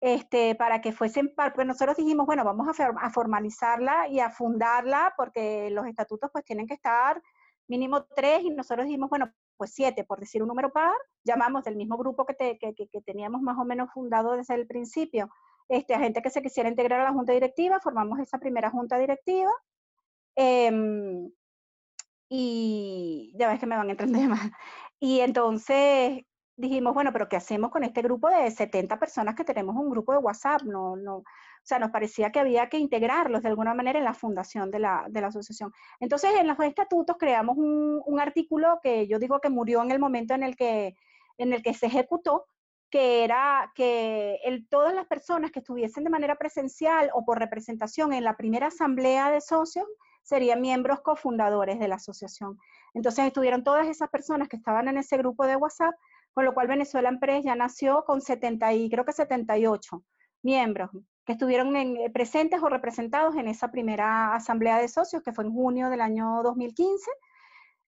[0.00, 5.14] este, para que fuesen, porque nosotros dijimos, bueno, vamos a, a formalizarla y a fundarla
[5.16, 7.22] porque los estatutos pues tienen que estar
[7.68, 11.76] mínimo tres y nosotros dijimos, bueno, pues siete, por decir un número par, llamamos del
[11.76, 15.30] mismo grupo que, que, teníamos más o menos fundado desde el principio,
[15.68, 18.98] este, a gente que se quisiera integrar a la junta directiva, formamos esa primera junta
[18.98, 19.50] directiva.
[20.36, 21.30] Em,
[22.28, 24.50] y ya ves que me van a entender más.
[25.00, 26.22] Y entonces
[26.56, 30.12] dijimos, bueno, pero ¿qué hacemos con este grupo de 70 personas que tenemos un grupo
[30.12, 30.62] de WhatsApp?
[30.62, 31.22] No, no,
[31.68, 35.04] sea, nos parecía que había que integrarlos de alguna manera en la fundación de la,
[35.08, 35.72] de la asociación.
[36.00, 39.98] Entonces, en los estatutos creamos un, un, artículo que yo digo que murió en el
[39.98, 40.94] momento en el que,
[41.38, 42.46] en el que se ejecutó,
[42.88, 48.12] que era que el, todas las personas que estuviesen de manera presencial o por representación
[48.12, 49.86] en la primera asamblea de socios
[50.22, 52.58] serían miembros cofundadores de la asociación.
[52.94, 55.94] Entonces estuvieron todas esas personas que estaban en ese grupo de WhatsApp,
[56.32, 60.02] con lo cual Venezuela Empress ya nació con 70 y creo que 78
[60.42, 60.90] miembros
[61.26, 65.52] que estuvieron eh, presentes o representados en esa primera asamblea de socios que fue en
[65.52, 67.10] junio del año 2015.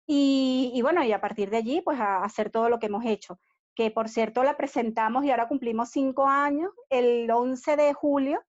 [0.06, 3.04] Y, y bueno, y a partir de allí, pues a hacer todo lo que hemos
[3.04, 3.38] hecho
[3.78, 8.42] que por cierto la presentamos y ahora cumplimos cinco años, el 11 de julio,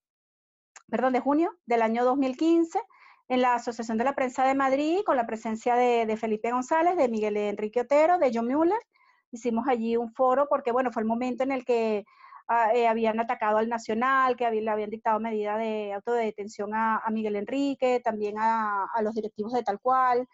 [0.90, 2.80] perdón, de junio del año 2015,
[3.28, 7.10] en la Asociación de la Prensa de Madrid, con la presencia de, Felipe González, de
[7.10, 8.80] Miguel Enrique Otero, de John Mueller.
[9.32, 12.06] Hicimos allí un foro porque, bueno, fue el momento en el que
[12.74, 17.36] eh, habían atacado al Nacional, que le habían dictado medida de autodetención a, a Miguel
[17.36, 20.28] Enrique, también a, a, los directivos de tal cual.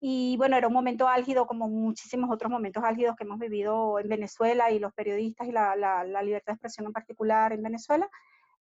[0.00, 4.08] Y bueno, era un momento álgido como muchísimos otros momentos álgidos que hemos vivido en
[4.08, 8.08] Venezuela y los periodistas y la, la, libertad de expresión en particular en Venezuela.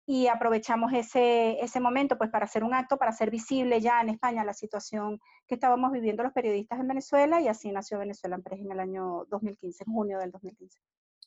[0.06, 4.10] Y aprovechamos ese, ese momento pues para hacer un acto, para hacer visible ya en
[4.10, 8.72] España la situación que estábamos viviendo los periodistas en Venezuela y así nació Venezuela en
[8.72, 10.80] el año 2015, en junio del 2015.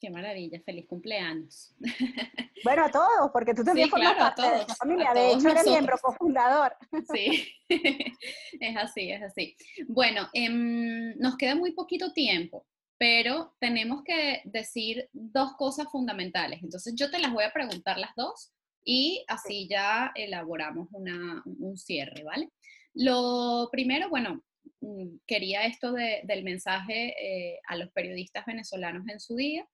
[0.02, 1.72] Qué maravilla, feliz cumpleaños.
[2.64, 5.96] Bueno, a todos, porque tú también formas parte de esa familia, de hecho eres miembro
[6.00, 6.76] cofundador.
[7.12, 7.52] Sí,
[8.60, 9.56] es así, es así.
[9.88, 12.64] Bueno, em, nos queda muy poquito tiempo,
[12.98, 16.62] pero tenemos que decir dos cosas fundamentales.
[16.62, 18.52] Entonces yo te las voy a preguntar las dos
[18.84, 22.48] y así ya elaboramos una, un cierre, ¿vale?
[22.94, 24.44] Lo primero, bueno,
[24.80, 29.66] mm, quería esto del mensaje eh, a los periodistas venezolanos en su día.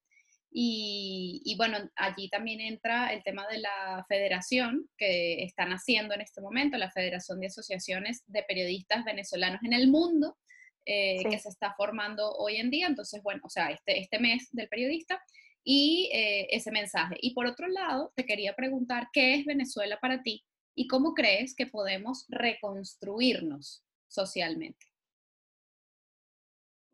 [0.51, 6.41] Y, bueno, allí también entra el tema de la federación que están haciendo en este
[6.41, 10.37] momento, la Federación de Asociaciones de Periodistas Venezolanos en el Mundo,
[10.87, 12.87] eh, que se está formando hoy en día.
[12.87, 15.23] Entonces, bueno, o sea, este, este mes del periodista
[15.63, 17.17] y eh, ese mensaje.
[17.21, 21.55] Y por otro lado, te quería preguntar, ¿qué es Venezuela para ti y cómo crees
[21.55, 24.88] que podemos reconstruirnos socialmente?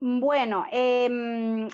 [0.07, 1.09] Bueno, eh,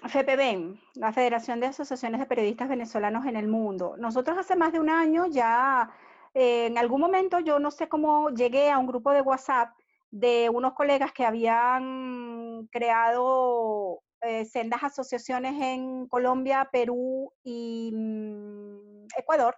[0.04, 3.96] FPB, la Federación de Asociaciones de Periodistas Venezolanos en el Mundo.
[3.98, 5.90] Nosotros hace más de un año ya,
[6.32, 9.70] eh, en algún momento yo no sé cómo llegué a un grupo de WhatsApp
[10.12, 19.56] de unos colegas que habían creado eh, sendas asociaciones en Colombia, Perú y mm, Ecuador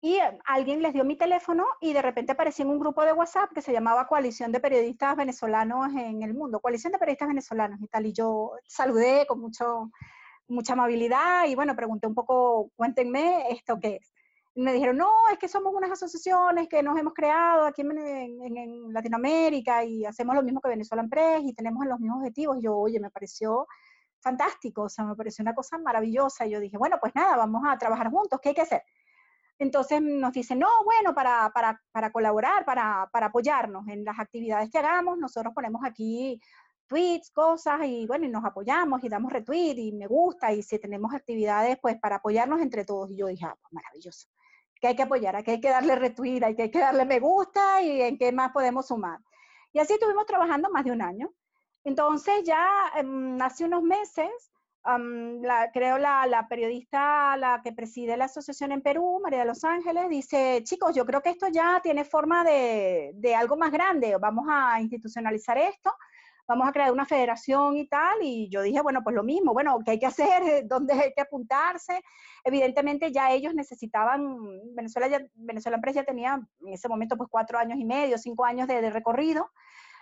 [0.00, 3.12] y eh, alguien les dio mi teléfono y de repente aparecí en un grupo de
[3.12, 7.80] WhatsApp que se llamaba Coalición de Periodistas Venezolanos en el Mundo, Coalición de Periodistas Venezolanos
[7.82, 8.06] y tal.
[8.06, 9.90] Y yo saludé con mucho,
[10.46, 14.12] mucha amabilidad y bueno, pregunté un poco, cuéntenme esto qué es.
[14.54, 17.98] Y me dijeron, no, es que somos unas asociaciones que nos hemos creado aquí en,
[17.98, 22.58] en, Latinoamérica y hacemos lo mismo que Venezuela Press y tenemos los mismos objetivos.
[22.58, 23.66] Y yo, oye, me pareció
[24.20, 26.46] fantástico, o sea, me pareció una cosa maravillosa.
[26.46, 28.82] Y yo dije, bueno, pues nada, vamos a trabajar juntos, ¿qué hay que hacer?
[29.58, 34.70] Entonces nos dicen, no, bueno, para, para, para colaborar, para, para, apoyarnos en las actividades
[34.70, 36.40] que hagamos, nosotros ponemos aquí
[36.86, 40.78] tweets, cosas, y bueno, y nos apoyamos y damos retweet y me gusta, y si
[40.78, 43.10] tenemos actividades, pues para apoyarnos entre todos.
[43.10, 44.28] Y yo dije, ah, pues maravilloso,
[44.80, 47.04] que hay que apoyar, a que hay que darle retweet, hay que, hay que darle
[47.04, 49.20] me gusta y en qué más podemos sumar.
[49.72, 51.30] Y así estuvimos trabajando más de un año.
[51.84, 52.66] Entonces ya
[52.96, 54.28] em, hace unos meses
[54.84, 59.64] la, creo la, la, periodista, la que preside la asociación en Perú, María de Los
[59.64, 64.16] Ángeles, dice, chicos, yo creo que esto ya tiene forma de, de algo más grande,
[64.18, 65.92] vamos a institucionalizar esto,
[66.46, 69.78] vamos a crear una federación y tal, y yo dije, bueno, pues lo mismo, bueno,
[69.84, 70.42] ¿qué hay que hacer?
[70.66, 72.02] ¿Dónde hay que apuntarse?
[72.42, 77.58] Evidentemente ya ellos necesitaban, Venezuela, ya, Venezuela Empresa ya tenía en ese momento pues cuatro
[77.58, 79.50] años y medio, cinco años de recorrido,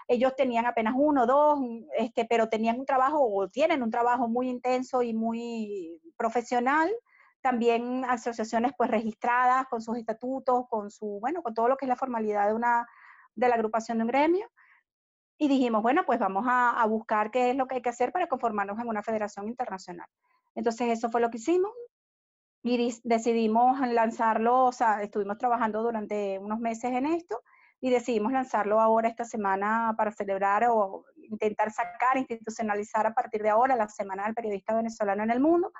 [0.08, 1.58] ellos tenían apenas uno, dos,
[1.98, 6.90] este, pero tenían un trabajo o tienen un trabajo muy intenso y muy profesional.
[7.40, 11.88] También asociaciones pues registradas con sus estatutos, con su, bueno, con todo lo que es
[11.88, 12.86] la formalidad de una,
[13.34, 14.46] de la agrupación de un gremio.
[15.38, 18.12] Y dijimos, bueno, pues vamos a, a buscar qué es lo que hay que hacer
[18.12, 20.08] para conformarnos en una federación internacional.
[20.54, 21.72] Entonces eso fue lo que hicimos
[22.62, 27.40] y decidimos lanzarlo, o sea, estuvimos trabajando durante unos meses en esto
[27.80, 33.50] y decidimos lanzarlo ahora esta semana para celebrar o intentar sacar, institucionalizar a partir de
[33.50, 35.72] ahora la Semana del Periodista Venezolano en el Mundo.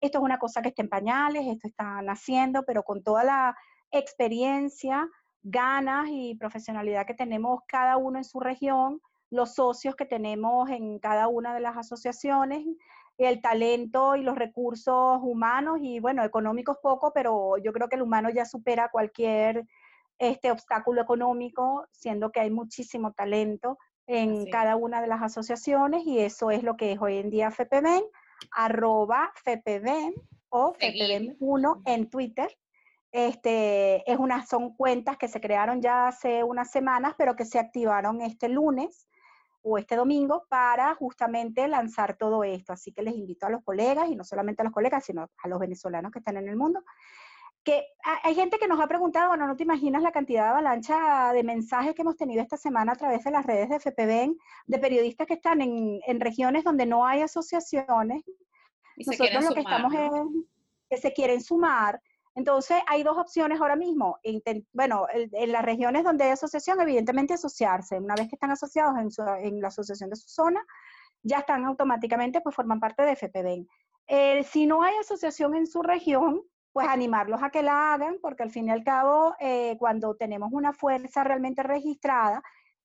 [0.00, 3.56] Esto es una cosa que está en pañales, esto está naciendo, pero con toda la
[3.90, 5.08] experiencia,
[5.42, 10.98] ganas y profesionalidad que tenemos cada uno en su región, los socios que tenemos en
[10.98, 12.64] cada una de las asociaciones,
[13.18, 18.02] el talento y los recursos humanos y bueno, económicos poco, pero yo creo que el
[18.02, 19.66] humano ya supera cualquier
[20.18, 26.18] este obstáculo económico, siendo que hay muchísimo talento en cada una de las asociaciones y
[26.18, 28.02] eso es lo que es hoy en día FEPEVEN,
[28.52, 30.14] arroba FEPEVEN
[30.48, 32.48] o FEPEVEN1 en Twitter.
[33.12, 37.58] Este, es una, son cuentas que se crearon ya hace unas semanas, pero que se
[37.58, 39.08] activaron este lunes
[39.62, 42.72] o este domingo para justamente lanzar todo esto.
[42.72, 45.48] Así que les invito a los colegas, y no solamente a los colegas, sino a
[45.48, 46.82] los venezolanos que están en el mundo,
[47.68, 47.84] que
[48.24, 51.44] hay gente que nos ha preguntado, bueno, no te imaginas la cantidad de avalancha de
[51.44, 54.34] mensajes que hemos tenido esta semana a través de las redes de FPB,
[54.66, 58.22] de periodistas que están en, en regiones donde no hay asociaciones.
[58.96, 60.10] Y Nosotros lo que estamos es
[60.88, 62.00] que se quieren sumar.
[62.34, 64.18] Entonces, hay dos opciones ahora mismo.
[64.72, 67.98] bueno, en las regiones donde hay asociación, evidentemente asociarse.
[67.98, 69.10] Una vez que están asociados en,
[69.44, 70.64] en la asociación de su zona,
[71.22, 73.66] ya están automáticamente, pues forman parte de FPB.
[74.06, 76.40] Eh, si no hay asociación en su región,
[76.72, 80.50] pues animarlos a que la hagan, porque al fin y al cabo, eh, cuando tenemos
[80.52, 82.42] una fuerza realmente registrada,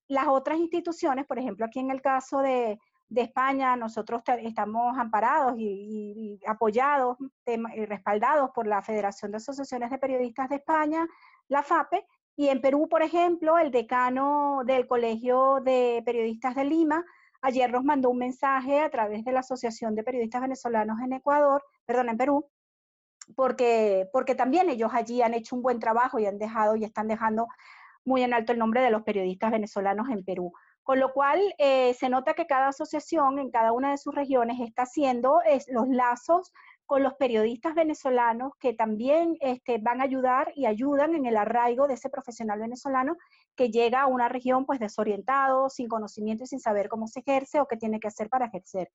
[0.08, 2.80] las otras instituciones, por ejemplo, aquí en el caso de,
[3.14, 10.00] de España, nosotros estamos amparados y, apoyados y respaldados por la Federación de Asociaciones de
[10.00, 11.08] Periodistas de España,
[11.48, 12.06] la FAPE,
[12.36, 17.06] y en Perú, por ejemplo, el decano del Colegio de Periodistas de Lima,
[17.42, 21.64] ayer nos mandó un mensaje a través de la Asociación de Periodistas Venezolanos en Ecuador,
[21.86, 22.50] perdón, en Perú,
[23.36, 27.08] porque, porque también ellos allí han hecho un buen trabajo y han dejado y están
[27.08, 27.48] dejando
[28.06, 30.52] muy en alto el nombre de los periodistas venezolanos en Perú.
[30.84, 34.60] Con lo cual, eh, se nota que cada asociación en cada una de sus regiones
[34.60, 36.52] está haciendo los lazos
[36.86, 41.88] con los periodistas venezolanos que también este, van a ayudar y ayudan en el arraigo
[41.88, 43.16] de ese profesional venezolano
[43.56, 47.62] que llega a una región pues desorientado, sin conocimiento y sin saber cómo se ejerce
[47.62, 48.92] o qué tiene que hacer para ejercer.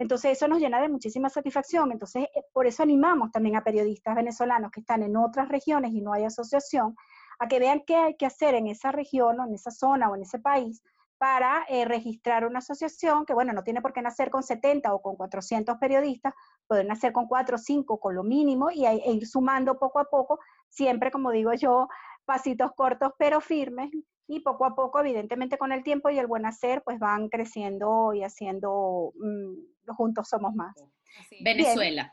[0.00, 1.92] Entonces eso nos llena de muchísima satisfacción.
[1.92, 6.00] Entonces eh, por eso animamos también a periodistas venezolanos que están en otras regiones y
[6.00, 6.96] no hay asociación,
[7.38, 10.16] a que vean qué hay que hacer en esa región o en esa zona o
[10.16, 10.82] en ese país
[11.18, 15.02] para eh, registrar una asociación que, bueno, no tiene por qué nacer con 70 o
[15.02, 16.32] con 400 periodistas,
[16.66, 20.06] pueden nacer con 4 o 5 con lo mínimo y e ir sumando poco a
[20.06, 20.38] poco,
[20.70, 21.88] siempre, como digo yo,
[22.24, 23.90] pasitos cortos pero firmes
[24.30, 28.14] y poco a poco, evidentemente con el tiempo y el buen hacer, pues van creciendo
[28.14, 30.74] y haciendo, mm, juntos somos más.
[31.42, 32.12] Venezuela.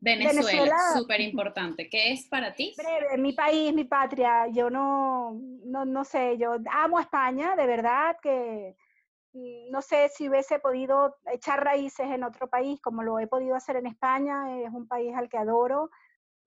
[0.00, 1.88] Venezuela, súper importante.
[1.88, 2.74] ¿Qué es para ti?
[2.76, 4.48] Breve, mi país, mi patria.
[4.48, 8.74] Yo no, no, no sé, yo amo España, de verdad que
[9.32, 13.54] mm, no sé si hubiese podido echar raíces en otro país como lo he podido
[13.54, 14.58] hacer en España.
[14.60, 15.90] Es un país al que adoro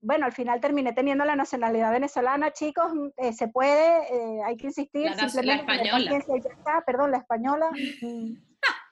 [0.06, 4.56] bueno, al final terminé teniendo la nacionalidad venezolana, chicos, mm, eh, se puede, eh, hay
[4.56, 5.10] que insistir.
[5.10, 6.84] La, simplemente la española.
[6.86, 7.70] perdón, la española.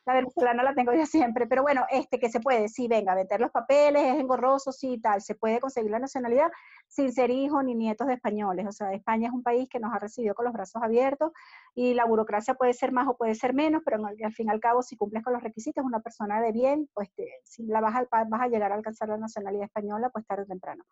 [0.06, 3.40] La venezolana la tengo yo siempre, pero bueno, este que se puede, sí, venga, meter
[3.40, 6.52] los papeles, es engorroso, sí, tal, se puede conseguir la nacionalidad
[6.90, 8.68] sin ser hijo ni nietos de españoles.
[8.68, 11.32] O sea, España es un país que nos ha recibido con los brazos abiertos
[11.74, 14.60] y la burocracia puede ser más o puede ser menos, pero al, fin y al
[14.60, 17.10] cabo, si cumples con los requisitos, una persona de bien, pues
[17.44, 20.48] si la vas a, vas a llegar a alcanzar la nacionalidad española, pues tarde o
[20.48, 20.84] temprano.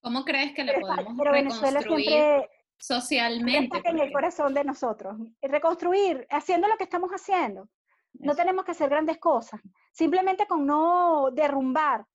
[0.00, 2.46] ¿Cómo crees que le podemos reconstruir
[2.76, 3.80] socialmente?
[3.84, 5.16] en el corazón de nosotros.
[5.40, 7.68] Reconstruir, haciendo lo que estamos haciendo.
[8.14, 9.60] No tenemos que hacer grandes cosas.
[9.92, 12.06] Simplemente con no derrumbar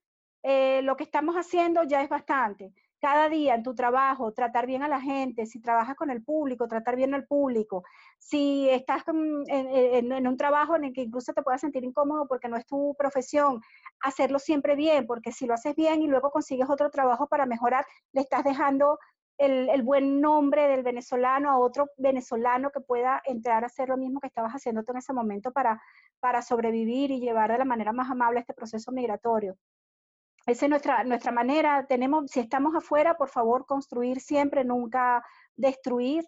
[0.41, 2.73] eh, lo que estamos haciendo ya es bastante.
[3.01, 6.67] Cada día en tu trabajo, tratar bien a la gente, si trabajas con el público,
[6.67, 7.83] tratar bien al público,
[8.17, 12.57] si estás en, un trabajo en el que incluso te puedas sentir incómodo porque no
[12.57, 13.61] es tu profesión,
[14.01, 17.85] hacerlo siempre bien, porque si lo haces bien y luego consigues otro trabajo para mejorar,
[18.11, 18.99] le estás dejando
[19.39, 24.19] el, buen nombre del venezolano a otro venezolano que pueda entrar a hacer lo mismo
[24.19, 25.81] que estabas haciendo tú en ese momento para,
[26.19, 29.57] para sobrevivir y llevar de la manera más amable este proceso migratorio.
[30.45, 31.85] Esa es nuestra, nuestra manera.
[31.87, 35.23] Tenemos, si estamos afuera, por favor, construir siempre, nunca
[35.55, 36.25] destruir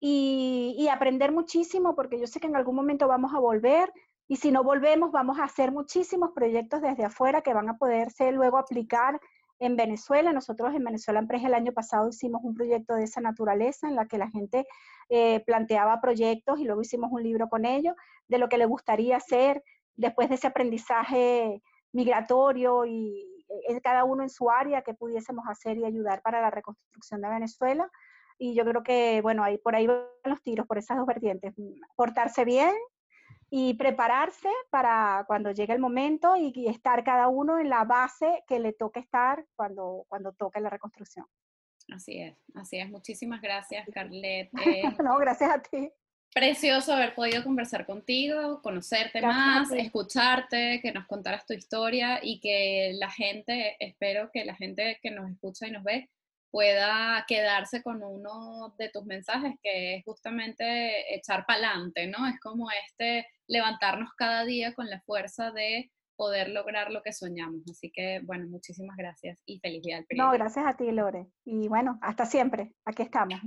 [0.00, 3.92] y, y aprender muchísimo, porque yo sé que en algún momento vamos a volver
[4.26, 8.32] y si no volvemos, vamos a hacer muchísimos proyectos desde afuera que van a poderse
[8.32, 9.20] luego aplicar
[9.58, 10.32] en Venezuela.
[10.32, 14.06] Nosotros en Venezuela Empresa el año pasado hicimos un proyecto de esa naturaleza en la
[14.06, 14.66] que la gente
[15.08, 17.94] eh, planteaba proyectos y luego hicimos un libro con ellos
[18.28, 19.62] de lo que le gustaría hacer
[19.96, 25.78] después de ese aprendizaje migratorio y eh, cada uno en su área que pudiésemos hacer
[25.78, 27.90] y ayudar para la reconstrucción de Venezuela.
[28.38, 31.54] Y yo creo que, bueno, ahí por ahí van los tiros, por esas dos vertientes.
[31.96, 32.72] Portarse bien,
[33.50, 38.58] y prepararse para cuando llegue el momento y, estar cada uno en la base que
[38.58, 41.26] le toque estar cuando, cuando toque la reconstrucción.
[41.90, 42.90] Así es, así es.
[42.90, 44.50] Muchísimas gracias, Carlet.
[45.02, 45.90] no, gracias a ti.
[46.34, 52.92] precioso haber podido conversar contigo, conocerte más, escucharte, que nos contaras tu historia y que
[52.98, 56.10] la gente, espero que la gente que nos escucha y nos ve
[56.50, 62.26] pueda quedarse con uno de tus mensajes, que es justamente echar para adelante, ¿no?
[62.26, 67.62] Es como este levantarnos cada día con la fuerza de poder lograr lo que soñamos.
[67.70, 71.28] Así que, bueno, muchísimas gracias y feliz día al No, gracias a ti, Lore.
[71.44, 72.72] Y bueno, hasta siempre.
[72.84, 73.40] Aquí estamos.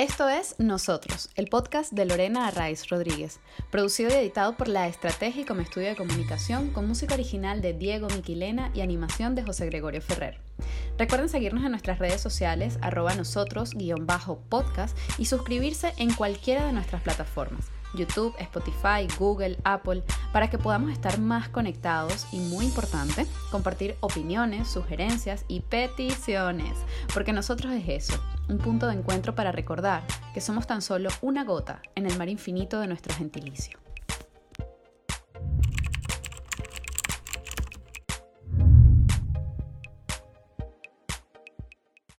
[0.00, 3.38] Esto es Nosotros, el podcast de Lorena Arraiz Rodríguez,
[3.70, 8.08] producido y editado por La Estrategia como estudio de comunicación, con música original de Diego
[8.08, 10.40] Miquilena y animación de José Gregorio Ferrer.
[10.96, 17.66] Recuerden seguirnos en nuestras redes sociales, arroba nosotros-podcast y suscribirse en cualquiera de nuestras plataformas.
[17.94, 24.68] YouTube, Spotify, Google, Apple, para que podamos estar más conectados y, muy importante, compartir opiniones,
[24.68, 26.78] sugerencias y peticiones,
[27.12, 30.02] porque nosotros es eso, un punto de encuentro para recordar
[30.34, 33.78] que somos tan solo una gota en el mar infinito de nuestro gentilicio.